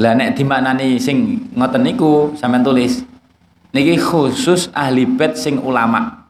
lah 0.00 0.16
nek 0.16 0.32
dimaknani 0.32 0.96
sing 0.96 1.48
ngoten 1.52 1.84
niku 1.84 2.32
sampean 2.40 2.64
tulis 2.64 3.04
niki 3.76 4.00
khusus 4.00 4.72
ahli 4.72 5.04
bait 5.04 5.36
sing 5.36 5.60
ulama 5.60 6.24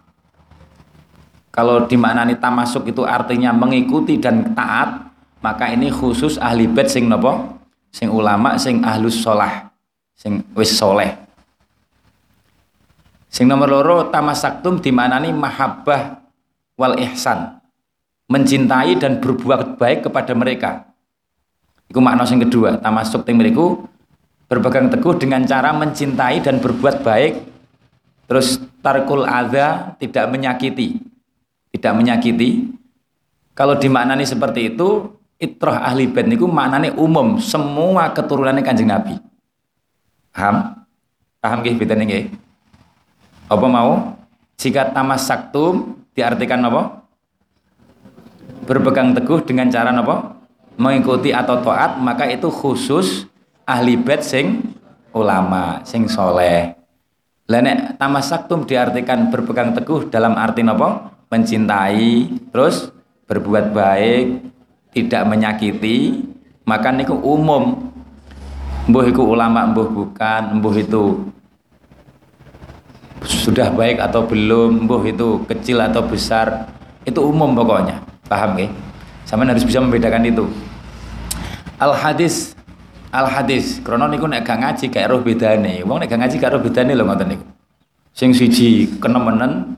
kalau 1.55 1.87
dimaknani 1.87 2.35
tamasuk 2.37 2.91
itu 2.91 3.07
artinya 3.07 3.55
mengikuti 3.55 4.19
dan 4.19 4.51
taat 4.59 5.07
maka 5.39 5.71
ini 5.71 5.95
khusus 5.95 6.43
ahli 6.43 6.67
bait 6.67 6.91
sing 6.91 7.07
nopo 7.07 7.63
sing 7.95 8.11
ulama 8.11 8.59
sing 8.59 8.83
ahlus 8.83 9.23
sholah 9.23 9.71
sing 10.19 10.43
wis 10.59 10.75
soleh 10.75 11.27
Sing 13.37 13.45
nomor 13.53 13.69
loro 13.69 14.09
tamasaktum 14.09 14.81
dimanani 14.81 15.29
mahabbah 15.29 16.25
wal 16.81 16.97
ihsan. 16.97 17.61
Mencintai 18.33 18.97
dan 18.97 19.21
berbuat 19.21 19.77
baik 19.77 20.09
kepada 20.09 20.33
mereka. 20.33 20.89
Iku 21.93 22.01
makna 22.01 22.25
sing 22.25 22.41
kedua, 22.41 22.81
tamasuk 22.81 23.29
ting 23.29 23.37
mriku 23.37 23.85
berpegang 24.47 24.91
teguh 24.91 25.19
dengan 25.19 25.43
cara 25.45 25.75
mencintai 25.75 26.43
dan 26.43 26.63
berbuat 26.63 27.03
baik. 27.03 27.35
Terus 28.27 28.59
tarkul 28.83 29.23
adha 29.23 29.95
tidak 29.99 30.27
menyakiti. 30.31 30.99
Tidak 31.71 31.93
menyakiti. 31.95 32.75
Kalau 33.55 33.79
dimaknani 33.79 34.27
seperti 34.27 34.75
itu, 34.75 35.15
itroh 35.39 35.77
ahli 35.77 36.11
bait 36.11 36.27
niku 36.27 36.51
maknane 36.51 36.91
umum, 36.97 37.39
semua 37.39 38.11
keturunannya 38.11 38.67
Kanjeng 38.67 38.91
Nabi. 38.91 39.15
Paham? 40.35 40.85
Paham 41.41 41.59
nggih 41.63 41.77
beten 41.79 42.03
nggih? 42.03 42.27
apa 43.47 43.67
mau 43.71 44.19
jika 44.59 44.91
tamas 44.91 45.27
saktum 45.27 46.03
diartikan 46.19 46.67
apa 46.67 47.07
berpegang 48.67 49.15
teguh 49.15 49.47
dengan 49.47 49.71
cara 49.71 49.95
apa 49.95 50.35
mengikuti 50.75 51.31
atau 51.31 51.63
taat 51.63 52.03
maka 52.03 52.27
itu 52.27 52.51
khusus 52.51 53.31
ahli 53.67 53.99
bed 53.99 54.23
sing 54.23 54.63
ulama 55.11 55.83
sing 55.83 56.07
soleh. 56.07 56.79
Lah 57.47 57.61
nek 57.63 57.99
tamasaktum 57.99 58.67
diartikan 58.67 59.31
berpegang 59.31 59.75
teguh 59.75 60.07
dalam 60.11 60.39
arti 60.39 60.63
napa? 60.63 61.15
Mencintai, 61.27 62.31
terus 62.55 62.95
berbuat 63.27 63.75
baik, 63.75 64.27
tidak 64.95 65.23
menyakiti, 65.27 66.23
maka 66.63 66.95
niku 66.95 67.19
umum. 67.19 67.91
Mbuh 68.87 69.05
iku 69.11 69.35
ulama, 69.35 69.67
mbuh 69.67 69.91
bukan, 69.91 70.63
mbuh 70.63 70.75
itu 70.79 71.27
sudah 73.27 73.75
baik 73.75 73.99
atau 73.99 74.23
belum, 74.23 74.87
mbuh 74.87 75.03
itu 75.11 75.43
kecil 75.51 75.83
atau 75.83 76.07
besar, 76.07 76.71
itu 77.03 77.19
umum 77.19 77.59
pokoknya. 77.59 77.99
Paham 78.31 78.55
nggih? 78.59 78.71
Sama 79.27 79.43
harus 79.47 79.67
bisa 79.67 79.83
membedakan 79.83 80.27
itu. 80.31 80.47
Al 81.79 81.95
hadis 81.95 82.56
al 83.17 83.33
hadis 83.33 83.81
krono 83.81 84.05
niku 84.05 84.29
nek 84.29 84.45
gak 84.45 84.61
ngaji 84.61 84.85
gak 84.93 85.09
roh 85.09 85.25
bedane. 85.25 85.81
Wong 85.89 86.05
nek 86.05 86.09
gak 86.13 86.21
ngaji 86.21 86.37
gak 86.37 86.53
roh 86.53 86.61
bedane 86.61 86.93
lho 86.93 87.05
ngoten 87.09 87.29
niku. 87.33 87.47
Sing 88.13 88.37
siji 88.37 89.01
kenemenen 89.01 89.77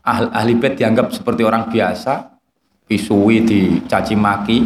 ahli, 0.00 0.28
ahli 0.32 0.52
bait 0.56 0.80
dianggap 0.80 1.12
seperti 1.12 1.44
orang 1.44 1.68
biasa, 1.68 2.40
pisui 2.88 3.44
dicaci 3.44 4.16
maki. 4.16 4.64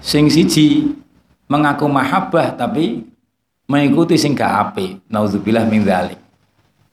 Sing 0.00 0.32
siji 0.32 0.96
mengaku 1.52 1.84
mahabbah 1.84 2.56
tapi 2.56 3.04
mengikuti 3.68 4.16
sing 4.16 4.32
gak 4.32 4.72
apik. 4.72 5.04
Nauzubillah 5.12 5.68
min 5.68 5.84
dzalik. 5.84 6.16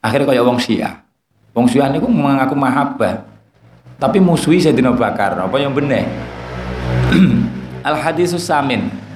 Akhirnya 0.03 0.35
kaya 0.35 0.43
wong 0.43 0.59
Syiah. 0.59 0.99
Wong 1.55 1.71
Syiah 1.71 1.87
niku 1.87 2.11
mengaku 2.11 2.59
mahabbah 2.59 3.23
tapi 3.95 4.19
musuhi 4.19 4.59
Sayyidina 4.59 4.91
Bakar. 4.91 5.39
Apa 5.39 5.63
yang 5.63 5.71
benar? 5.71 6.03
Al 7.87 7.95
hadisus 8.03 8.43
samin. 8.43 9.06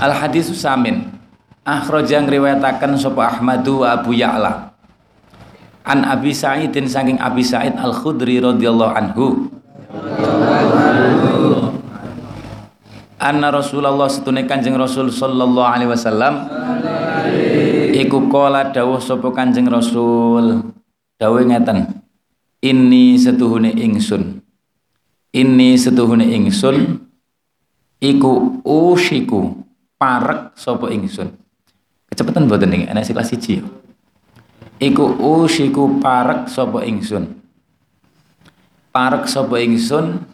Al 0.00 0.16
hadisus 0.16 0.64
samin. 0.64 1.12
Akhraja 1.60 2.24
ngriwayataken 2.24 2.96
sapa 2.96 3.36
Ahmadu 3.36 3.84
wa 3.84 4.00
Abu 4.00 4.16
Ya'la. 4.16 4.72
An 5.84 6.08
Abi 6.08 6.32
Sa'idin 6.32 6.88
saking 6.88 7.20
Abi 7.20 7.44
Sa'id 7.44 7.76
Al 7.76 7.92
Khudri 7.92 8.40
radhiyallahu 8.40 8.96
anhu. 8.96 9.52
Anna 13.20 13.52
Rasulullah 13.52 14.08
setune 14.08 14.48
Kanjeng 14.48 14.80
Rasul 14.80 15.12
sallallahu 15.12 15.68
alaihi 15.68 15.92
wasallam 15.92 16.48
iku 17.92 18.32
kala 18.32 18.72
dawuh 18.72 18.96
sapa 18.96 19.28
Kanjeng 19.36 19.68
Rasul 19.68 20.72
dawuh 21.20 21.44
ngeten 21.44 22.00
Ini 22.64 23.20
setuhune 23.20 23.76
ingsun 23.76 24.40
Ini 25.36 25.76
setuhune 25.76 26.32
ingsun 26.32 26.96
iku 28.00 28.64
usiku 28.64 29.59
parek 30.00 30.56
sapa 30.56 30.88
ingsun? 30.88 31.36
Kecepatan 32.08 32.48
mboten 32.48 32.72
niki 32.72 32.88
ana 32.88 33.04
kelas 33.04 33.36
1 33.36 33.60
iku 34.80 35.04
usiku 35.20 36.00
parek 36.00 36.48
sapa 36.48 36.88
ingsun? 36.88 37.36
Parek 38.90 39.28
sapa 39.28 39.60
ingsun? 39.60 40.24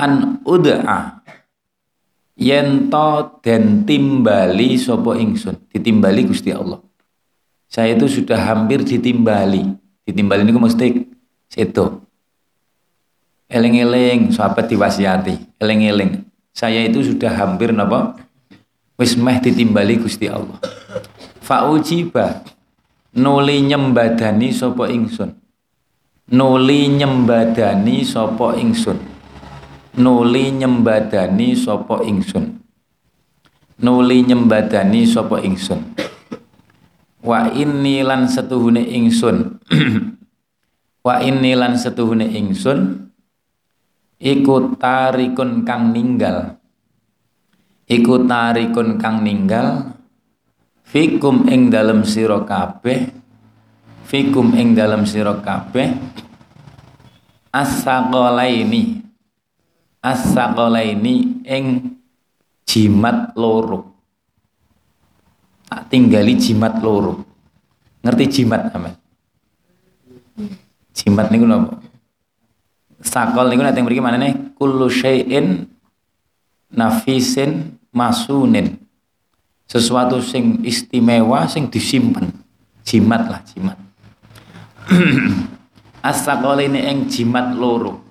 An 0.00 0.40
ud'a 0.48 1.20
yento 2.40 3.36
dan 3.44 3.84
timbali 3.84 4.80
sopo 4.80 5.12
ingsun? 5.12 5.60
Ditimbali 5.68 6.24
Gusti 6.24 6.48
Allah. 6.52 6.80
Saya 7.68 7.92
itu 7.92 8.08
sudah 8.08 8.40
hampir 8.40 8.80
ditimbali. 8.80 9.76
Ditimbali 10.08 10.48
ini 10.48 10.52
mesti 10.56 10.86
itu 11.52 11.84
eling-eling 13.50 14.32
sahabat 14.32 14.72
diwasiati. 14.72 15.60
Eling-eling. 15.60 16.24
Saya 16.56 16.86
itu 16.86 17.04
sudah 17.04 17.28
hampir 17.34 17.76
napa 17.76 18.16
wis 19.00 19.16
meh 19.16 19.40
ditimbali 19.40 19.96
Gusti 19.96 20.28
Allah. 20.28 20.60
Faujiba. 21.40 22.44
Nuli 23.16 23.64
nyembadani 23.64 24.52
sopo 24.52 24.84
ingsun. 24.84 25.32
Nuli 26.36 26.86
nyembadani 26.92 28.04
sopo 28.04 28.52
ingsun. 28.54 29.00
Nuli 29.96 30.52
nyembadani 30.52 31.56
sopo 31.56 32.04
ingsun. 32.04 32.60
Nuli 33.80 34.16
nyembadani 34.22 35.08
sopo 35.08 35.40
ingsun. 35.40 35.80
Wa 37.24 37.48
inni 37.56 38.04
lan 38.04 38.28
setuhune 38.28 38.84
ingsun. 38.84 39.58
Wa 41.08 41.24
inni 41.24 41.56
lan 41.56 41.74
setuhune 41.80 42.28
ingsun. 42.30 43.10
Iku 44.20 44.76
tarikun 44.76 45.64
kang 45.64 45.96
ninggal 45.96 46.59
iku 47.90 48.22
tarikun 48.30 49.02
kang 49.02 49.26
ninggal 49.26 49.90
fikum 50.86 51.50
ing 51.50 51.74
dalem 51.74 52.06
sira 52.06 52.38
kabeh 52.46 53.10
fikum 54.06 54.54
ing 54.54 54.78
dalem 54.78 55.02
sira 55.02 55.34
kabeh 55.42 55.90
as-saqalaini 57.50 59.02
as-saqalaini 59.98 61.42
ing 61.42 61.98
jimat 62.62 63.34
loro. 63.34 63.90
Tak 65.66 65.90
tinggali 65.90 66.38
jimat 66.38 66.78
loro. 66.78 67.26
Ngerti 68.06 68.24
jimat 68.30 68.70
aman? 68.70 68.94
Jimat 70.94 71.26
niku 71.30 71.46
napa 71.46 71.90
sakol 73.00 73.48
niku 73.48 73.64
nek 73.64 73.80
mriki 73.80 74.02
manene 74.04 74.28
kullu 74.60 74.86
syai'in 74.92 75.64
nafisin 76.70 77.79
masunin. 77.94 78.78
Sesuatu 79.70 80.18
sing 80.18 80.66
istimewa 80.66 81.46
sing 81.46 81.70
disimpan 81.70 82.26
jimat 82.82 83.22
lah 83.30 83.40
jimat. 83.46 83.78
As-saqalaini 86.10 86.90
ing 86.90 87.06
jimat 87.06 87.54
loro. 87.54 88.02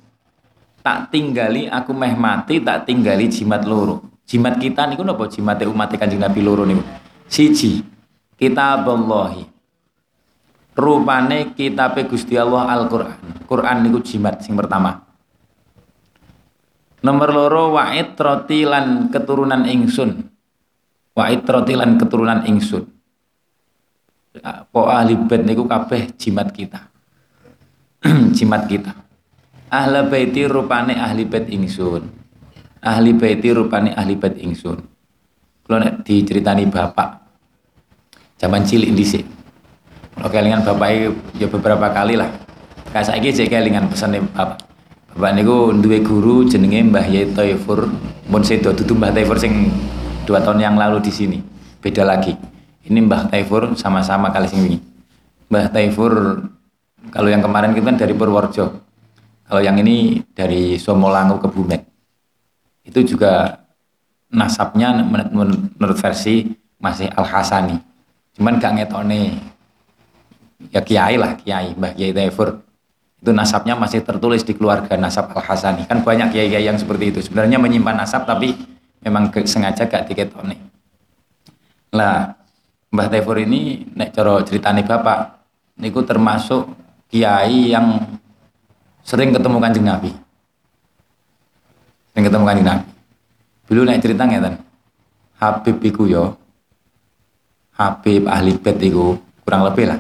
Tak 0.80 1.12
tinggali 1.12 1.68
aku 1.68 1.92
meh 1.92 2.16
mati 2.16 2.64
tak 2.64 2.88
tinggali 2.88 3.28
jimat 3.28 3.68
loro. 3.68 4.08
Jimat 4.24 4.56
kita 4.62 4.88
niku 4.88 5.04
napa? 5.04 5.28
Jimate 5.28 5.66
umat 5.68 5.92
Kanjeng 5.98 6.22
Nabi 6.22 6.40
loro 6.40 6.64
niku. 6.64 6.86
Siji 7.28 7.84
kitaballahi 8.40 9.44
rupane 10.80 11.52
kitab 11.58 12.00
Gusti 12.08 12.40
Allah 12.40 12.72
Al-Qur'an. 12.72 13.20
Quran 13.44 13.78
niku 13.84 14.00
jimat 14.00 14.40
sing 14.40 14.56
pertama 14.56 15.09
nomor 17.04 17.30
loro 17.32 17.64
wa'id 17.76 18.16
rotilan 18.16 19.08
keturunan 19.12 19.64
ingsun. 19.64 20.28
Wa'id 21.16 21.44
rotilan 21.44 22.00
keturunan 22.00 22.44
ingsun. 22.48 22.84
Po 24.70 24.88
ahli 24.88 25.18
bait 25.26 25.44
niku 25.44 25.66
kabeh 25.66 26.14
jimat 26.16 26.54
kita. 26.54 26.88
Jimat 28.38 28.64
kita. 28.72 28.96
Ahli 29.70 30.00
baiti 30.08 30.48
rupane 30.48 30.96
ahli 30.96 31.28
bait 31.28 31.52
ingsun. 31.52 32.08
Ahli 32.80 33.12
baiti 33.12 33.52
rupane 33.52 33.92
ahli 33.92 34.16
bait 34.16 34.40
ingsun. 34.40 34.80
Kalau 35.66 35.78
nek 35.84 36.02
diceritani 36.08 36.66
bapak 36.72 37.20
zaman 38.40 38.64
cilik 38.64 38.96
dhisik. 38.96 39.26
Kalau 40.16 40.32
kelingan 40.32 40.64
bapak 40.64 40.88
ya 41.36 41.48
beberapa 41.52 41.92
kali 41.92 42.16
lah. 42.16 42.32
Kayak 42.90 43.06
saiki 43.12 43.30
cek 43.36 43.52
kelingan 43.52 43.92
pesane 43.92 44.24
bapak 44.24 44.70
bapak 45.16 45.32
niku 45.38 45.74
duwe 45.78 46.04
guru 46.04 46.46
jenenge 46.46 46.86
Mbah 46.90 47.06
Yai 47.10 47.32
Taifur 47.34 47.90
mun 48.30 48.44
sedo 48.46 48.76
dudu 48.76 48.94
Mbah 48.98 49.14
Taifur 49.14 49.38
sing 49.42 49.74
dua 50.28 50.44
tahun 50.44 50.62
yang 50.62 50.76
lalu 50.78 51.02
di 51.02 51.12
sini 51.14 51.38
beda 51.82 52.06
lagi 52.06 52.38
ini 52.86 53.00
Mbah 53.06 53.34
Taifur 53.34 53.74
sama-sama 53.74 54.30
kali 54.30 54.46
sing 54.50 54.62
wingi 54.66 54.80
Mbah 55.50 55.74
Taifur 55.74 56.44
kalau 57.10 57.30
yang 57.32 57.42
kemarin 57.42 57.74
kita 57.74 57.90
kan 57.90 57.98
dari 57.98 58.14
Purworejo 58.14 58.90
kalau 59.50 59.66
yang 59.66 59.82
ini 59.82 60.22
dari 60.38 60.78
Somolango 60.78 61.42
ke 61.42 61.50
Bumet. 61.50 61.82
Itu 62.86 63.02
juga 63.02 63.66
nasabnya 64.30 64.94
menurut 65.02 65.98
versi 65.98 66.54
masih 66.78 67.10
Al-Hasani. 67.10 67.74
Cuman 68.38 68.62
gak 68.62 68.78
ngetone 68.78 69.42
ya 70.70 70.86
kiai 70.86 71.18
lah, 71.18 71.34
kiai, 71.34 71.74
Mbah 71.74 71.98
Kiai 71.98 72.14
Taifur. 72.14 72.62
Itu 73.20 73.36
nasabnya 73.36 73.76
masih 73.76 74.04
tertulis 74.04 74.48
di 74.48 74.56
keluarga 74.56 74.96
nasab 74.96 75.36
Al-Hasani. 75.36 75.86
Kan 75.86 76.08
banyak 76.08 76.32
kiai-kiai 76.32 76.64
yang 76.64 76.80
seperti 76.80 77.12
itu. 77.12 77.20
Sebenarnya 77.26 77.60
menyimpan 77.60 78.00
nasab 78.00 78.24
tapi 78.24 78.56
memang 79.04 79.32
sengaja 79.44 79.88
gak 79.88 80.08
diketone. 80.08 80.56
Lah, 81.92 82.40
Mbah 82.90 83.08
Taifur 83.12 83.38
ini 83.38 83.86
nek 83.94 84.10
cara 84.16 84.42
ceritane 84.42 84.82
Bapak 84.82 85.40
niku 85.78 86.02
termasuk 86.02 86.74
kiai 87.10 87.70
yang 87.70 88.02
sering 89.06 89.30
ketemu 89.34 89.58
kanjeng 89.62 89.86
Nabi 89.86 90.12
sering 92.14 92.26
ketemu 92.26 92.44
kanjeng 92.46 92.68
Nabi 92.68 92.88
dulu 93.70 93.82
naik 93.86 94.02
cerita 94.02 94.24
ngeten 94.26 94.56
Habib 95.40 95.78
iku 95.86 96.04
yo 96.10 96.34
Habib 97.78 98.28
ahli 98.28 98.58
bed 98.60 98.78
iku 98.82 99.18
kurang 99.46 99.66
lebih 99.70 99.86
lah 99.90 100.00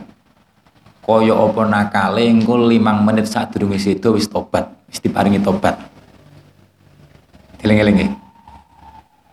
kaya 1.09 1.33
apa 1.33 1.61
nakale 1.65 2.21
engko 2.29 2.69
5 2.69 2.77
menit 3.01 3.25
saat 3.25 3.49
durunge 3.49 3.81
sedo 3.81 4.13
wis 4.13 4.29
tobat 4.29 4.69
wis 4.85 5.01
diparingi 5.01 5.41
tobat. 5.41 5.73
Eling-eling 7.65 8.13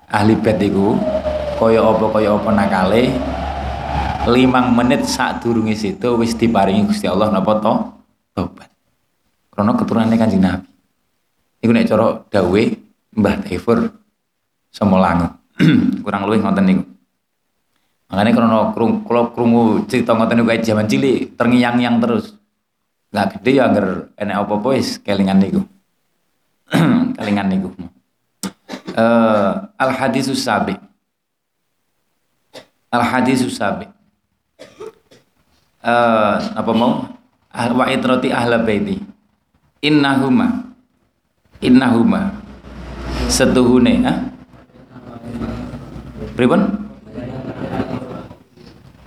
ahli 0.08 0.34
bed 0.40 0.56
iku 0.64 0.96
kaya 1.60 1.84
apa 1.84 2.04
kaya 2.16 2.32
apa 2.32 2.48
nakale 2.48 3.12
limang 4.32 4.72
menit 4.72 5.04
saat 5.04 5.44
durunge 5.44 5.76
situ 5.76 6.16
wis 6.16 6.32
diparingi 6.32 6.88
Gusti 6.88 7.04
Allah 7.04 7.28
napa 7.28 7.60
to? 7.60 7.74
Tobat. 8.32 8.72
Karena 9.52 9.76
keturunannya 9.76 10.16
kanjeng 10.16 10.40
Nabi. 10.40 10.68
Iku 11.60 11.70
nek 11.76 11.88
cara 11.92 12.24
dawe 12.32 12.62
Mbah 13.16 13.36
Taifur 13.44 13.84
Semolango 14.72 15.28
kurang 16.04 16.28
luwih 16.28 16.40
ngoten 16.40 16.64
niku 16.68 16.84
makanya 18.06 18.30
karena 18.38 18.70
kalau 19.02 19.24
krungu 19.34 19.64
cerita 19.90 20.14
ngoten 20.14 20.46
niku 20.46 20.54
zaman 20.62 20.86
cilik 20.86 21.34
terngiang-ngiang 21.34 21.96
terus. 21.98 22.36
Nggak 23.10 23.40
gede 23.40 23.50
ya 23.56 23.62
agar 23.70 23.86
enek 24.18 24.36
apa-apa 24.44 24.68
wis 24.76 25.00
kelingan 25.00 25.40
niku. 25.40 25.62
Kelingan 27.16 27.48
niku. 27.48 27.70
Uh, 28.92 29.70
al 29.78 29.90
hadisus 29.94 30.42
sabi. 30.42 30.74
Al 32.90 33.02
hadisus 33.06 33.56
sabi. 33.56 33.86
Uh, 35.80 36.36
apa 36.58 36.70
mau? 36.74 37.08
Wa 37.54 37.86
itrati 37.88 38.34
ahla 38.34 38.60
baiti. 38.60 39.00
Innahuma. 39.80 40.66
Innahuma. 41.62 42.36
Setuhune 43.32 43.94
ha? 44.04 44.14
Pripun 46.36 46.85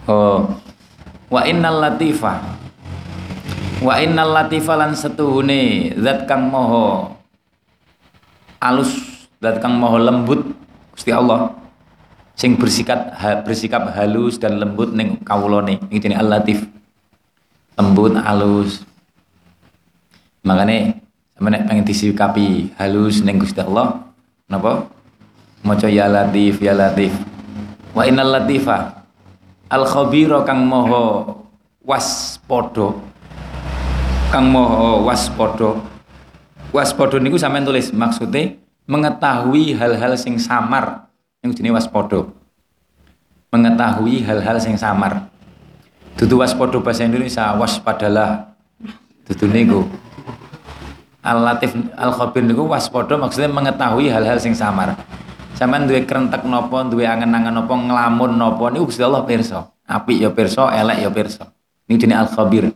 oh. 0.09 0.49
Wa 1.29 1.45
innal 1.45 1.77
latifa. 1.77 2.41
Wa 3.79 4.01
innal 4.01 4.33
latifa 4.33 4.73
lan 4.75 4.97
setuhune 4.97 5.93
zat 6.01 6.25
kang 6.25 6.49
moho 6.49 7.15
alus 8.59 8.91
zat 9.39 9.63
kang 9.63 9.79
moho 9.79 9.95
lembut 9.95 10.51
Gusti 10.91 11.15
Allah 11.15 11.55
sing 12.35 12.59
bersikap 12.59 13.15
bersikap 13.47 13.87
halus 13.95 14.35
dan 14.35 14.59
lembut 14.59 14.91
ning 14.91 15.21
kawulane. 15.23 15.79
Iki 15.87 16.09
jenenge 16.11 16.19
al-latif. 16.19 16.67
Lembut 17.79 18.17
halus 18.19 18.83
makanya 20.43 20.97
sama 21.35 21.51
nek 21.51 21.67
pengen 21.71 21.85
disikapi 21.87 22.75
halus 22.75 23.23
ning 23.23 23.39
Gusti 23.39 23.63
Allah 23.63 24.11
napa? 24.51 24.91
Maca 25.63 25.87
ya 25.87 26.11
latif 26.11 26.59
ya 26.59 26.75
latif. 26.75 27.15
Wa 27.95 28.03
innal 28.03 28.27
latifa 28.43 28.98
al 29.69 29.85
khabira 29.85 30.41
kang 30.43 30.65
maha 30.65 31.37
waspada 31.85 32.97
kang 34.33 34.49
maha 34.49 35.01
waspada 35.05 35.77
waspada 36.73 37.21
niku 37.21 37.37
sampean 37.37 37.65
tulis 37.65 37.93
maksudnya 37.93 38.57
mengetahui 38.89 39.77
hal-hal 39.77 40.17
sing 40.17 40.41
samar 40.41 41.09
yang 41.45 41.53
jenis 41.53 41.73
waspada 41.77 42.25
mengetahui 43.49 44.21
hal-hal 44.21 44.57
sing 44.61 44.77
samar. 44.77 45.29
Dudu 46.17 46.41
waspada 46.41 46.77
bahasa 46.77 47.07
Indonesia 47.07 47.49
waspadalah 47.57 48.53
dudu 49.25 49.45
niku. 49.49 49.81
Al-Latif 51.19 51.75
Al-Khabir 51.97 52.45
niku 52.45 52.69
waspada 52.69 53.17
maksudnya 53.17 53.49
mengetahui 53.51 54.07
hal-hal 54.07 54.39
sing 54.39 54.55
samar 54.55 54.95
sampean 55.55 55.89
duwe 55.89 56.05
krentek 56.05 56.45
napa 56.45 56.85
duwe 56.85 57.07
angen-angen 57.07 57.55
napa 57.55 57.73
nglamun 57.73 58.37
napa 58.37 58.69
niku 58.73 58.89
Gusti 58.89 59.05
Allah 59.05 59.23
pirsa. 59.23 59.71
Apik 59.89 60.21
ya 60.21 60.29
pirsa 60.29 60.69
elek 60.73 60.97
ya 61.01 61.09
pirsa. 61.09 61.43
Niku 61.89 62.05
jenenge 62.05 62.21
Al-Khabir. 62.21 62.69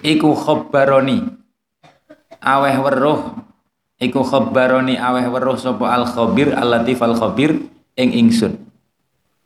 Iku 0.00 0.30
khabaroni. 0.38 1.26
Aweh 2.38 2.76
weruh. 2.78 3.20
Iku 4.00 4.22
khabaroni 4.22 4.96
aweh 4.96 5.26
weruh 5.28 5.58
sapa 5.58 5.90
al 5.92 6.06
khabir 6.08 6.54
al 6.56 6.72
latif 6.72 7.02
al 7.02 7.18
khabir 7.18 7.58
ing 7.98 8.08
ingsun. 8.14 8.56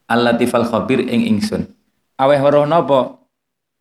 Al 0.06 0.20
latif 0.22 0.52
al 0.54 0.68
khabir 0.68 1.02
ing 1.02 1.26
ingsun. 1.26 1.66
Aweh 2.20 2.38
weruh 2.38 2.68
napa? 2.68 3.18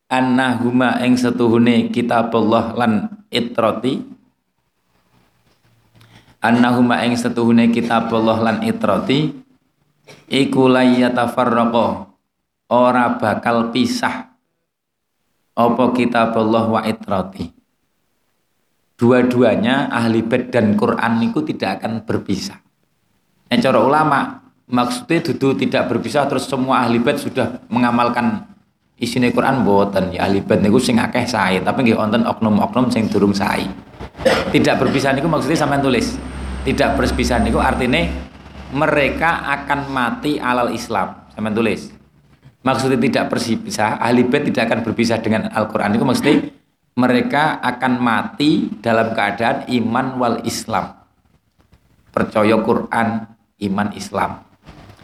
Annahuma 0.07 1.01
ing 1.03 1.20
setuhune 1.20 1.91
kitabullah 1.91 2.74
lan 2.74 3.22
itrati 3.34 4.12
annahuma 6.44 7.00
ing 7.08 7.16
setuhune 7.16 7.72
kitabullah 7.72 8.44
lan 8.44 8.58
itrati 8.68 9.32
iku 10.28 10.68
layatafarraqa 10.68 12.12
ora 12.68 13.16
bakal 13.16 13.72
pisah 13.72 14.36
apa 15.56 15.84
kitabullah 15.96 16.68
wa 16.68 16.82
itrati 16.84 17.64
dua-duanya 18.98 19.89
ahli 19.89 20.22
bed 20.24 20.54
dan 20.54 20.80
Quran 20.80 21.20
itu 21.20 21.44
tidak 21.44 21.82
akan 21.82 22.08
berpisah. 22.08 22.62
Yang 23.52 23.70
cara 23.70 23.80
ulama 23.84 24.20
maksudnya 24.70 25.20
dudu 25.28 25.60
tidak 25.60 25.91
berpisah 25.91 26.26
terus 26.26 26.48
semua 26.48 26.88
ahli 26.88 27.04
bed 27.04 27.20
sudah 27.20 27.68
mengamalkan 27.68 28.48
isinya 28.96 29.28
Quran 29.28 29.68
boten 29.68 30.16
ya 30.16 30.26
ahli 30.30 30.39
bed 30.39 30.64
niku 30.64 30.80
sing 30.80 30.98
akeh 31.04 31.28
sae 31.28 31.60
tapi 31.60 31.84
nggih 31.84 32.00
wonten 32.00 32.24
oknum-oknum 32.24 32.88
sing 32.89 33.12
durung 33.12 33.36
sae. 33.36 33.68
Tidak 34.24 34.76
berpisah 34.80 35.11
niku 35.11 35.28
maksudnya 35.28 35.59
sampean 35.59 35.84
tulis. 35.84 36.15
Tidak 36.63 36.95
berpisah 36.95 37.43
niku 37.43 37.59
artinya 37.59 38.07
mereka 38.74 39.43
akan 39.45 39.91
mati 39.91 40.39
alal 40.39 40.71
Islam. 40.71 41.28
Sampean 41.36 41.53
tulis. 41.53 41.91
Maksudnya 42.63 42.95
tidak 42.95 43.24
berpisah, 43.28 43.99
ahli 43.99 44.24
bed 44.24 44.47
tidak 44.47 44.71
akan 44.71 44.80
berpisah 44.88 45.19
dengan 45.19 45.51
Al-Qur'an 45.51 45.91
itu 45.91 46.07
maksudnya 46.07 46.47
mereka 46.95 47.59
akan 47.59 47.99
mati 47.99 48.71
dalam 48.80 49.11
keadaan 49.11 49.67
iman 49.67 50.07
wal 50.15 50.38
Islam. 50.47 50.95
Percaya 52.13 52.55
Quran, 52.63 53.07
iman 53.67 53.88
Islam. 53.99 54.47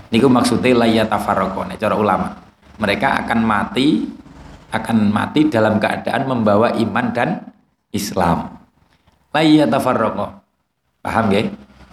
Niku 0.07 0.32
maksudnya 0.32 0.88
layatafarraqo 0.88 1.67
cara 1.76 1.95
ulama. 1.99 2.39
Mereka 2.80 3.28
akan 3.28 3.39
mati 3.43 4.07
akan 4.70 5.09
mati 5.09 5.49
dalam 5.49 5.82
keadaan 5.82 6.30
membawa 6.30 6.78
iman 6.78 7.05
dan 7.11 7.30
Islam. 7.89 8.59
Layatafarraqo. 9.34 10.25
Paham 11.05 11.25
ya? 11.32 11.45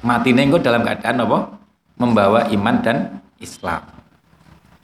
Mati 0.03 0.31
nengko 0.33 0.61
dalam 0.61 0.83
keadaan 0.85 1.25
apa? 1.25 1.39
Membawa 1.97 2.49
iman 2.53 2.77
dan 2.85 3.21
Islam. 3.41 3.83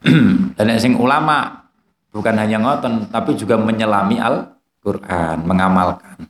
dan 0.56 0.66
yang 0.66 0.98
ulama 0.98 1.68
bukan 2.10 2.34
hanya 2.36 2.58
ngoten 2.58 3.08
tapi 3.08 3.38
juga 3.38 3.54
menyelami 3.56 4.18
al 4.18 4.58
Quran, 4.82 5.46
mengamalkan. 5.46 6.26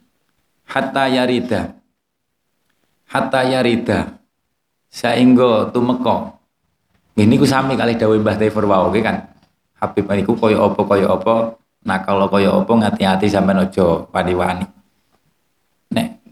Hatta 0.69 1.09
yarida. 1.09 1.73
Hatta 3.09 3.41
yarida. 3.49 4.21
Saenggo 4.93 5.73
tumeka. 5.73 6.37
Ini 7.17 7.37
ku 7.41 7.49
sami 7.49 7.77
kali 7.77 7.97
dawuh 7.97 8.21
Mbah 8.21 8.37
Taifur 8.37 8.69
wau 8.69 8.93
kan. 8.93 9.33
Habib 9.81 10.07
niku 10.15 10.39
kaya 10.39 10.63
apa 10.63 10.81
kaya 10.87 11.11
apa, 11.11 11.59
nah 11.83 11.99
kalau 12.07 12.31
kaya 12.31 12.55
apa 12.55 12.71
ngati-hati 12.71 13.27
sampean 13.27 13.67
aja 13.67 14.07
wani-wani. 14.15 14.63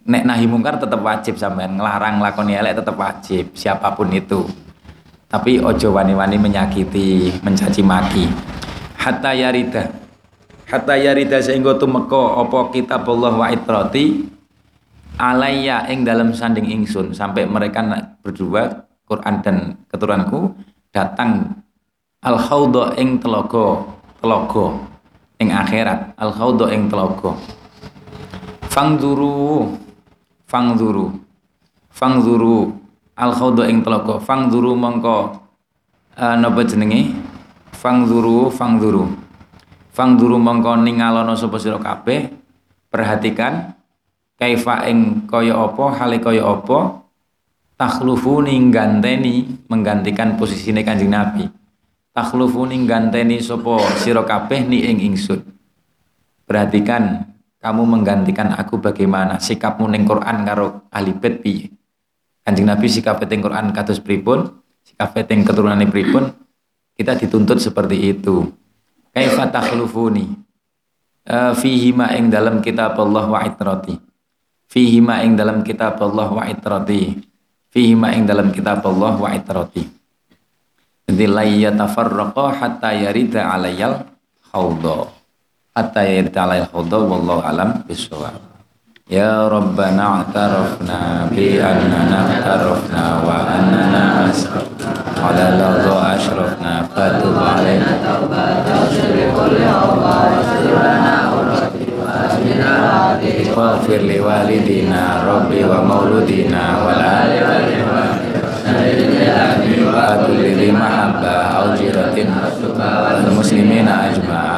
Nek 0.08 0.24
nahi 0.24 0.48
mungkar 0.48 0.80
tetap 0.80 1.00
wajib 1.04 1.36
sampean, 1.36 1.76
ngelarang 1.76 2.24
lakoni 2.24 2.56
elek 2.56 2.80
tetap 2.80 2.96
wajib 2.96 3.52
siapa 3.52 3.92
pun 3.92 4.08
itu. 4.12 4.48
Tapi 5.30 5.60
ojo 5.60 5.94
wani-wani 5.94 6.40
menyakiti, 6.40 7.38
mencaci 7.44 7.84
maki. 7.84 8.26
Hatta 8.96 9.36
yarida. 9.36 9.86
Hatta 10.66 10.96
yarida 10.96 11.38
sehingga 11.38 11.76
tumeka 11.76 12.40
apa 12.40 12.72
kitabullah 12.72 13.34
wa 13.36 13.46
itrati 13.52 14.26
alayya 15.20 15.86
ing 15.92 16.02
dalam 16.02 16.32
sanding 16.32 16.66
ingsun. 16.66 17.12
Sampai 17.12 17.46
mereka 17.46 17.84
berdua 18.24 18.88
Quran 19.06 19.34
dan 19.44 19.56
keturunanku 19.92 20.56
datang 20.90 21.62
al 22.24 22.40
khawda 22.40 22.98
ing 22.98 23.20
telogo 23.22 23.86
telogo 24.18 24.80
ing 25.38 25.54
akhirat. 25.54 26.18
Al 26.18 26.34
khawda 26.34 26.74
ing 26.74 26.90
telogo 26.90 27.38
fangzuru 28.70 29.66
fangzuru. 30.50 31.14
Fangzuru 31.94 32.74
al 33.14 33.30
khawda 33.30 33.70
ing 33.70 33.86
telogo 33.86 34.18
fangzuru 34.18 34.74
mongko 34.74 35.38
uh, 36.18 36.34
napa 36.34 36.66
jenenge? 36.66 37.14
Fangzuru 37.70 38.50
fangzuru. 38.50 39.06
Fangduru 39.94 40.42
mongko 40.42 40.82
ningalono 40.82 41.38
sapa 41.38 41.62
sira 41.62 41.78
kabeh 41.78 42.34
perhatikan 42.90 43.78
kaifa 44.34 44.90
ing 44.90 45.30
kaya 45.30 45.54
apa 45.54 45.84
hale 45.94 46.18
kaya 46.18 46.42
apa 46.42 47.06
takhlufu 47.78 48.42
ning 48.42 48.74
ganteni 48.74 49.46
menggantikan 49.70 50.34
posisine 50.34 50.82
Kanjeng 50.82 51.14
Nabi. 51.14 51.46
Takhlufu 52.10 52.66
ning 52.66 52.90
ganteni 52.90 53.38
sapa 53.38 53.78
sira 54.02 54.26
kabeh 54.26 54.66
ni 54.66 54.82
ing 54.82 54.98
ingsun. 55.14 55.46
Perhatikan 56.42 57.29
kamu 57.60 57.82
menggantikan 57.84 58.56
aku 58.56 58.80
bagaimana? 58.80 59.36
Sikapmu 59.36 59.84
ning 59.92 60.08
Quran 60.08 60.48
karo 60.48 60.88
ahli 60.88 61.12
bait 61.12 61.44
piye? 61.44 61.68
Kanjeng 62.40 62.64
Nabi 62.64 62.88
sikap 62.88 63.20
ning 63.28 63.44
Quran 63.44 63.68
kados 63.76 64.00
pripun? 64.00 64.48
Sikap 64.80 65.12
ning 65.28 65.44
keturunane 65.44 65.84
pripun? 65.92 66.32
Kita 66.96 67.20
dituntut 67.20 67.60
seperti 67.60 68.16
itu. 68.16 68.48
Kaifa 69.12 69.52
takhlufuni? 69.52 70.24
Uh, 71.28 71.52
fihi 71.52 71.92
ma 71.92 72.16
ing 72.16 72.32
dalam 72.32 72.64
kitab 72.64 72.96
Allah 72.96 73.28
wa 73.28 73.44
itrati. 73.44 73.92
Fihi 74.72 75.04
ma 75.04 75.20
ing 75.20 75.36
dalam 75.36 75.60
kitab 75.60 76.00
Allah 76.00 76.32
wa 76.32 76.42
itrati. 76.48 77.12
Fihi 77.68 77.92
ma 77.92 78.16
ing 78.16 78.24
dalam 78.24 78.48
kitab 78.56 78.80
Allah 78.88 79.20
wa 79.20 79.28
itrati. 79.36 79.84
Jadi 81.12 81.24
la 81.28 81.44
yatafarraqa 81.44 82.56
hatta 82.56 82.96
yarida 82.96 83.52
alayyal 83.52 84.00
haudha 84.48 85.19
hatta 85.74 86.02
yata'ala 86.02 86.66
al-khudha 86.66 86.98
wallahu 86.98 87.42
alam 87.42 87.82
bisawab. 87.86 88.36
Ya 89.10 89.50
rabbana 89.50 90.22
atarafna 90.22 91.26
bi 91.34 91.58
annana 91.58 92.30
atarafna 92.38 93.26
wa 93.26 93.42
annana 93.42 94.30
asrafna. 94.30 95.10
Ala 95.20 95.46
ladha 95.58 96.16
ashrafna 96.16 96.86
fatub 96.94 97.36
alaina 97.36 97.98
Faghfir 103.50 104.00
li 104.06 104.16
walidina 104.22 105.26
Rabbi 105.26 105.60
wa 105.66 105.84
mauludina 105.84 106.80
Wal 106.80 107.02
Wa 107.02 107.60
wal 107.76 108.14
Wa 109.90 110.06
kulli 110.24 110.72
mahabba 110.72 111.60
Al 111.60 111.76
jiratin 111.76 112.30
Al 112.32 113.28
muslimina 113.34 114.08
ajma'a. 114.08 114.49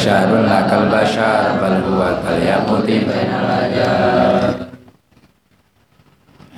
Basyarun 0.00 0.48
lakal 0.48 0.88
basyar 0.88 1.60
bal 1.60 1.76
huwa 1.84 2.24
kal 2.24 2.40
yaquti 2.40 3.04